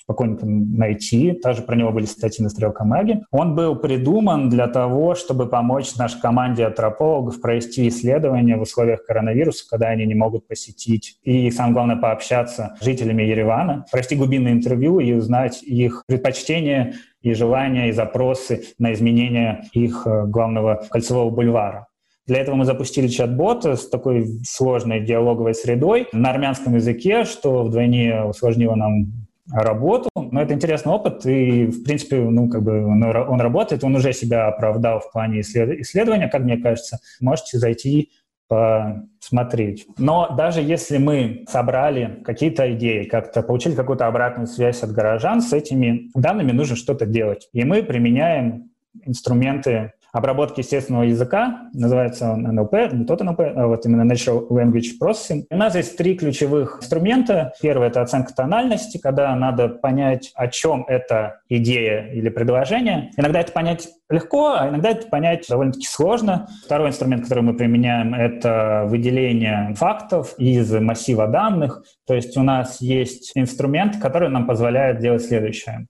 спокойно 0.09 0.37
найти. 0.41 1.33
Также 1.33 1.61
про 1.61 1.75
него 1.75 1.91
были 1.91 2.05
статьи 2.05 2.43
на 2.43 2.49
Стрелка 2.49 2.83
Маги. 2.83 3.21
Он 3.31 3.53
был 3.53 3.75
придуман 3.75 4.49
для 4.49 4.67
того, 4.67 5.13
чтобы 5.13 5.47
помочь 5.47 5.95
нашей 5.97 6.19
команде 6.19 6.65
антропологов 6.65 7.39
провести 7.39 7.87
исследования 7.87 8.57
в 8.57 8.61
условиях 8.61 9.05
коронавируса, 9.05 9.65
когда 9.69 9.89
они 9.89 10.07
не 10.07 10.15
могут 10.15 10.47
посетить. 10.47 11.19
И, 11.21 11.51
самое 11.51 11.73
главное, 11.73 11.95
пообщаться 11.95 12.75
с 12.79 12.83
жителями 12.83 13.21
Еревана, 13.21 13.85
провести 13.91 14.15
глубинное 14.15 14.53
интервью 14.53 14.99
и 14.99 15.13
узнать 15.13 15.61
их 15.61 16.03
предпочтения 16.07 16.95
и 17.21 17.33
желания, 17.33 17.89
и 17.89 17.91
запросы 17.91 18.63
на 18.79 18.93
изменение 18.93 19.65
их 19.73 20.07
э, 20.07 20.25
главного 20.25 20.85
кольцевого 20.89 21.29
бульвара. 21.29 21.87
Для 22.25 22.39
этого 22.39 22.55
мы 22.55 22.65
запустили 22.65 23.07
чат-бот 23.07 23.65
с 23.65 23.89
такой 23.89 24.25
сложной 24.43 25.01
диалоговой 25.01 25.53
средой 25.53 26.07
на 26.13 26.29
армянском 26.29 26.75
языке, 26.75 27.25
что 27.25 27.63
вдвойне 27.63 28.23
усложнило 28.23 28.75
нам 28.75 29.28
работу. 29.51 30.09
Но 30.15 30.41
это 30.41 30.53
интересный 30.53 30.91
опыт, 30.91 31.25
и, 31.25 31.65
в 31.65 31.83
принципе, 31.83 32.17
ну, 32.19 32.49
как 32.49 32.63
бы 32.63 32.85
он, 32.85 33.03
он 33.03 33.41
работает, 33.41 33.83
он 33.83 33.95
уже 33.95 34.13
себя 34.13 34.47
оправдал 34.47 34.99
в 34.99 35.11
плане 35.11 35.41
исследования, 35.41 36.27
как 36.27 36.41
мне 36.41 36.57
кажется. 36.57 36.99
Можете 37.19 37.57
зайти 37.57 38.11
посмотреть. 38.47 39.85
Но 39.99 40.33
даже 40.35 40.61
если 40.61 40.97
мы 40.97 41.45
собрали 41.47 42.21
какие-то 42.25 42.73
идеи, 42.73 43.03
как-то 43.03 43.43
получили 43.43 43.75
какую-то 43.75 44.07
обратную 44.07 44.47
связь 44.47 44.81
от 44.81 44.91
горожан, 44.91 45.41
с 45.41 45.53
этими 45.53 46.09
данными 46.15 46.51
нужно 46.51 46.75
что-то 46.75 47.05
делать. 47.05 47.47
И 47.53 47.63
мы 47.63 47.83
применяем 47.83 48.71
инструменты 49.05 49.93
обработки 50.11 50.59
естественного 50.59 51.03
языка, 51.03 51.69
называется 51.73 52.31
он 52.31 52.47
NLP, 52.47 52.95
не 52.95 53.05
тот 53.05 53.21
NLP, 53.21 53.53
а 53.55 53.67
вот 53.67 53.85
именно 53.85 54.11
Natural 54.11 54.47
Language 54.49 54.97
Processing. 55.01 55.45
У 55.49 55.57
нас 55.57 55.75
есть 55.75 55.97
три 55.97 56.15
ключевых 56.15 56.79
инструмента. 56.81 57.53
Первый— 57.61 57.87
это 57.89 58.01
оценка 58.01 58.33
тональности, 58.33 58.97
когда 58.97 59.35
надо 59.35 59.69
понять, 59.69 60.31
о 60.35 60.47
чем 60.47 60.85
эта 60.87 61.41
идея 61.49 62.11
или 62.11 62.29
предложение. 62.29 63.11
Иногда 63.17 63.41
это 63.41 63.51
понять 63.51 63.89
легко, 64.09 64.55
а 64.57 64.69
иногда 64.69 64.91
это 64.91 65.07
понять 65.07 65.45
довольно-таки 65.47 65.85
сложно. 65.85 66.47
Второй 66.65 66.89
инструмент, 66.89 67.23
который 67.23 67.43
мы 67.43 67.53
применяем, 67.55 68.13
это 68.13 68.85
выделение 68.87 69.73
фактов 69.75 70.33
из 70.37 70.71
массива 70.73 71.27
данных. 71.27 71.83
То 72.07 72.15
есть 72.15 72.35
у 72.37 72.43
нас 72.43 72.81
есть 72.81 73.31
инструмент, 73.35 73.97
который 74.01 74.29
нам 74.29 74.47
позволяет 74.47 74.99
делать 74.99 75.23
следующее. 75.23 75.87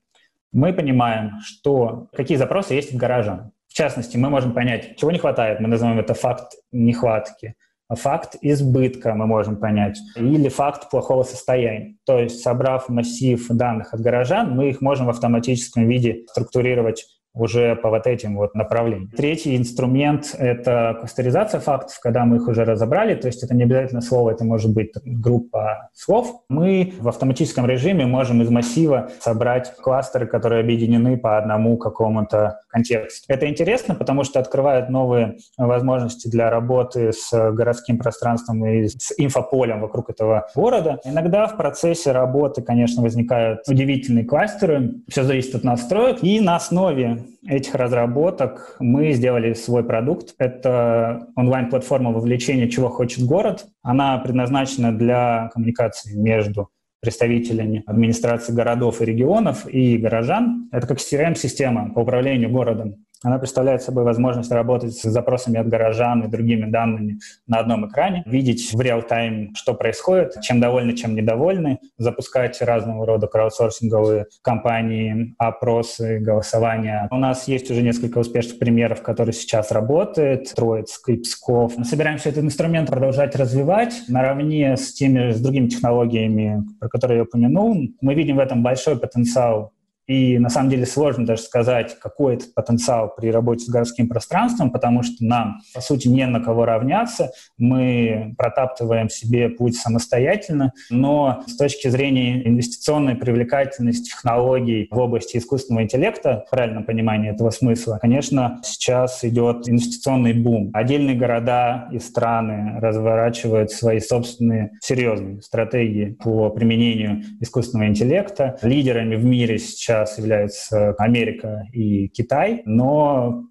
Мы 0.51 0.73
понимаем, 0.73 1.39
что 1.41 2.07
какие 2.13 2.37
запросы 2.37 2.73
есть 2.73 2.91
в 2.91 2.97
горожан. 2.97 3.51
Частности, 3.79 4.17
мы 4.17 4.29
можем 4.29 4.51
понять, 4.51 4.97
чего 4.97 5.09
не 5.09 5.19
хватает, 5.19 5.61
мы 5.61 5.69
называем 5.69 5.99
это 5.99 6.13
факт 6.13 6.51
нехватки, 6.73 7.53
факт 7.89 8.35
избытка 8.41 9.13
мы 9.13 9.25
можем 9.25 9.55
понять, 9.55 9.97
или 10.17 10.49
факт 10.49 10.89
плохого 10.89 11.23
состояния. 11.23 11.95
То 12.05 12.19
есть, 12.19 12.41
собрав 12.41 12.89
массив 12.89 13.47
данных 13.47 13.93
от 13.93 14.01
горожан, 14.01 14.53
мы 14.53 14.67
их 14.67 14.81
можем 14.81 15.05
в 15.05 15.11
автоматическом 15.11 15.87
виде 15.87 16.25
структурировать 16.27 17.05
уже 17.33 17.75
по 17.75 17.89
вот 17.89 18.07
этим 18.07 18.35
вот 18.35 18.55
направлениям. 18.55 19.11
Третий 19.15 19.55
инструмент— 19.55 20.35
это 20.37 20.97
кластеризация 20.99 21.59
фактов, 21.59 21.99
когда 22.01 22.25
мы 22.25 22.37
их 22.37 22.47
уже 22.47 22.65
разобрали, 22.65 23.15
то 23.15 23.27
есть 23.27 23.43
это 23.43 23.55
не 23.55 23.63
обязательно 23.63 24.01
слово, 24.01 24.31
это 24.31 24.43
может 24.43 24.73
быть 24.73 24.91
группа 25.03 25.89
слов. 25.93 26.41
Мы 26.49 26.93
в 26.99 27.07
автоматическом 27.07 27.65
режиме 27.65 28.05
можем 28.05 28.41
из 28.41 28.49
массива 28.49 29.09
собрать 29.19 29.75
кластеры, 29.77 30.25
которые 30.25 30.61
объединены 30.61 31.17
по 31.17 31.37
одному 31.37 31.77
какому-то 31.77 32.59
контексту. 32.67 33.31
Это 33.31 33.47
интересно, 33.47 33.95
потому 33.95 34.23
что 34.23 34.39
открывает 34.39 34.89
новые 34.89 35.37
возможности 35.57 36.27
для 36.27 36.49
работы 36.49 37.11
с 37.13 37.31
городским 37.51 37.97
пространством 37.97 38.65
и 38.65 38.87
с 38.87 39.13
инфополем 39.17 39.81
вокруг 39.81 40.09
этого 40.09 40.47
города. 40.55 40.99
Иногда 41.03 41.47
в 41.47 41.57
процессе 41.57 42.11
работы, 42.11 42.61
конечно, 42.61 43.03
возникают 43.03 43.61
удивительные 43.67 44.25
кластеры, 44.25 44.95
все 45.07 45.23
зависит 45.23 45.55
от 45.55 45.63
настроек, 45.63 46.23
и 46.23 46.39
на 46.39 46.55
основе 46.55 47.18
этих 47.47 47.75
разработок 47.75 48.75
мы 48.79 49.13
сделали 49.13 49.53
свой 49.53 49.83
продукт. 49.83 50.35
Это 50.37 51.27
онлайн-платформа 51.35 52.11
вовлечения 52.11 52.67
«Чего 52.67 52.89
хочет 52.89 53.25
город». 53.25 53.65
Она 53.81 54.17
предназначена 54.17 54.97
для 54.97 55.49
коммуникации 55.53 56.15
между 56.15 56.69
представителями 57.01 57.83
администрации 57.85 58.53
городов 58.53 59.01
и 59.01 59.05
регионов 59.05 59.67
и 59.67 59.97
горожан. 59.97 60.69
Это 60.71 60.87
как 60.87 60.97
CRM-система 60.97 61.93
по 61.93 61.99
управлению 61.99 62.49
городом. 62.49 63.05
Она 63.23 63.37
представляет 63.37 63.81
собой 63.81 64.05
возможность 64.05 64.51
работать 64.51 64.93
с 64.93 65.01
запросами 65.03 65.59
от 65.59 65.67
горожан 65.67 66.23
и 66.23 66.27
другими 66.27 66.69
данными 66.69 67.19
на 67.47 67.59
одном 67.59 67.87
экране, 67.87 68.23
видеть 68.25 68.73
в 68.73 68.79
реал-тайм, 68.79 69.53
что 69.55 69.73
происходит, 69.73 70.39
чем 70.41 70.61
довольны, 70.61 70.95
чем 70.95 71.15
недовольны, 71.15 71.79
запускать 71.97 72.61
разного 72.61 73.05
рода 73.05 73.27
краудсорсинговые 73.27 74.27
кампании, 74.41 75.35
опросы, 75.37 76.19
голосования. 76.19 77.09
У 77.11 77.17
нас 77.17 77.47
есть 77.49 77.69
уже 77.69 77.81
несколько 77.81 78.19
успешных 78.19 78.57
примеров, 78.57 79.01
которые 79.01 79.33
сейчас 79.33 79.71
работают. 79.71 80.53
Троицк 80.55 81.09
и 81.09 81.17
Псков. 81.17 81.77
Мы 81.77 81.83
собираемся 81.83 82.29
этот 82.29 82.45
инструмент 82.45 82.89
продолжать 82.89 83.35
развивать 83.35 84.01
наравне 84.07 84.77
с 84.77 84.93
теми, 84.93 85.31
с 85.31 85.41
другими 85.41 85.67
технологиями, 85.67 86.63
про 86.79 86.87
которые 86.87 87.17
я 87.17 87.23
упомянул. 87.23 87.75
Мы 87.99 88.13
видим 88.13 88.37
в 88.37 88.39
этом 88.39 88.63
большой 88.63 88.97
потенциал 88.97 89.73
и 90.09 90.39
на 90.39 90.49
самом 90.49 90.71
деле 90.71 90.87
сложно 90.87 91.23
даже 91.23 91.43
сказать, 91.43 91.99
какой 91.99 92.33
этот 92.33 92.55
потенциал 92.55 93.13
при 93.15 93.29
работе 93.31 93.65
с 93.65 93.69
городским 93.69 94.09
пространством, 94.09 94.71
потому 94.71 95.03
что 95.03 95.23
нам, 95.23 95.61
по 95.75 95.81
сути, 95.81 96.07
не 96.07 96.25
на 96.25 96.39
кого 96.39 96.65
равняться. 96.65 97.31
Мы 97.59 98.33
протаптываем 98.35 99.09
себе 99.09 99.49
путь 99.49 99.75
самостоятельно, 99.75 100.73
но 100.89 101.43
с 101.45 101.55
точки 101.55 101.89
зрения 101.89 102.43
инвестиционной 102.47 103.13
привлекательности 103.13 104.09
технологий 104.09 104.87
в 104.89 104.97
области 104.97 105.37
искусственного 105.37 105.83
интеллекта, 105.83 106.43
в 106.47 106.49
правильном 106.49 106.85
понимании 106.85 107.29
этого 107.29 107.51
смысла, 107.51 107.99
конечно, 108.01 108.59
сейчас 108.63 109.23
идет 109.23 109.69
инвестиционный 109.69 110.33
бум. 110.33 110.71
Отдельные 110.73 111.15
города 111.15 111.87
и 111.91 111.99
страны 111.99 112.79
разворачивают 112.79 113.69
свои 113.69 113.99
собственные 113.99 114.71
серьезные 114.81 115.43
стратегии 115.43 116.17
по 116.23 116.49
применению 116.49 117.21
искусственного 117.41 117.89
интеллекта. 117.89 118.57
Лидерами 118.63 119.15
в 119.15 119.23
мире 119.23 119.59
сейчас 119.59 119.98
сейчас 119.99 120.17
являются 120.17 120.91
Америка 120.97 121.63
и 121.73 122.07
Китай, 122.09 122.61
но 122.65 123.43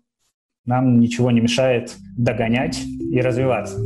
нам 0.65 1.01
ничего 1.01 1.31
не 1.31 1.41
мешает 1.41 1.97
догонять 2.17 2.81
и 3.11 3.21
развиваться. 3.21 3.79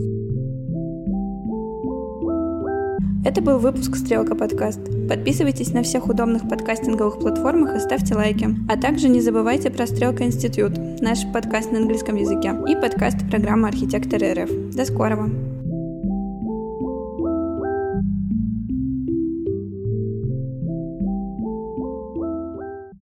Это 3.25 3.40
был 3.40 3.59
выпуск 3.59 3.94
«Стрелка 3.94 4.35
подкаст». 4.35 4.81
Подписывайтесь 5.09 5.72
на 5.72 5.85
всех 5.85 6.09
удобных 6.09 6.48
подкастинговых 6.48 7.20
платформах 7.20 7.77
и 7.77 7.79
ставьте 7.79 8.16
лайки. 8.16 8.48
А 8.68 8.77
также 8.77 9.09
не 9.09 9.20
забывайте 9.20 9.70
про 9.70 9.87
«Стрелка 9.87 10.25
Институт», 10.25 10.72
наш 11.01 11.20
подкаст 11.33 11.70
на 11.70 11.79
английском 11.79 12.16
языке 12.16 12.53
и 12.68 12.75
подкаст 12.75 13.18
программы 13.31 13.68
«Архитектор 13.68 14.20
РФ». 14.20 14.75
До 14.75 14.85
скорого! 14.85 15.51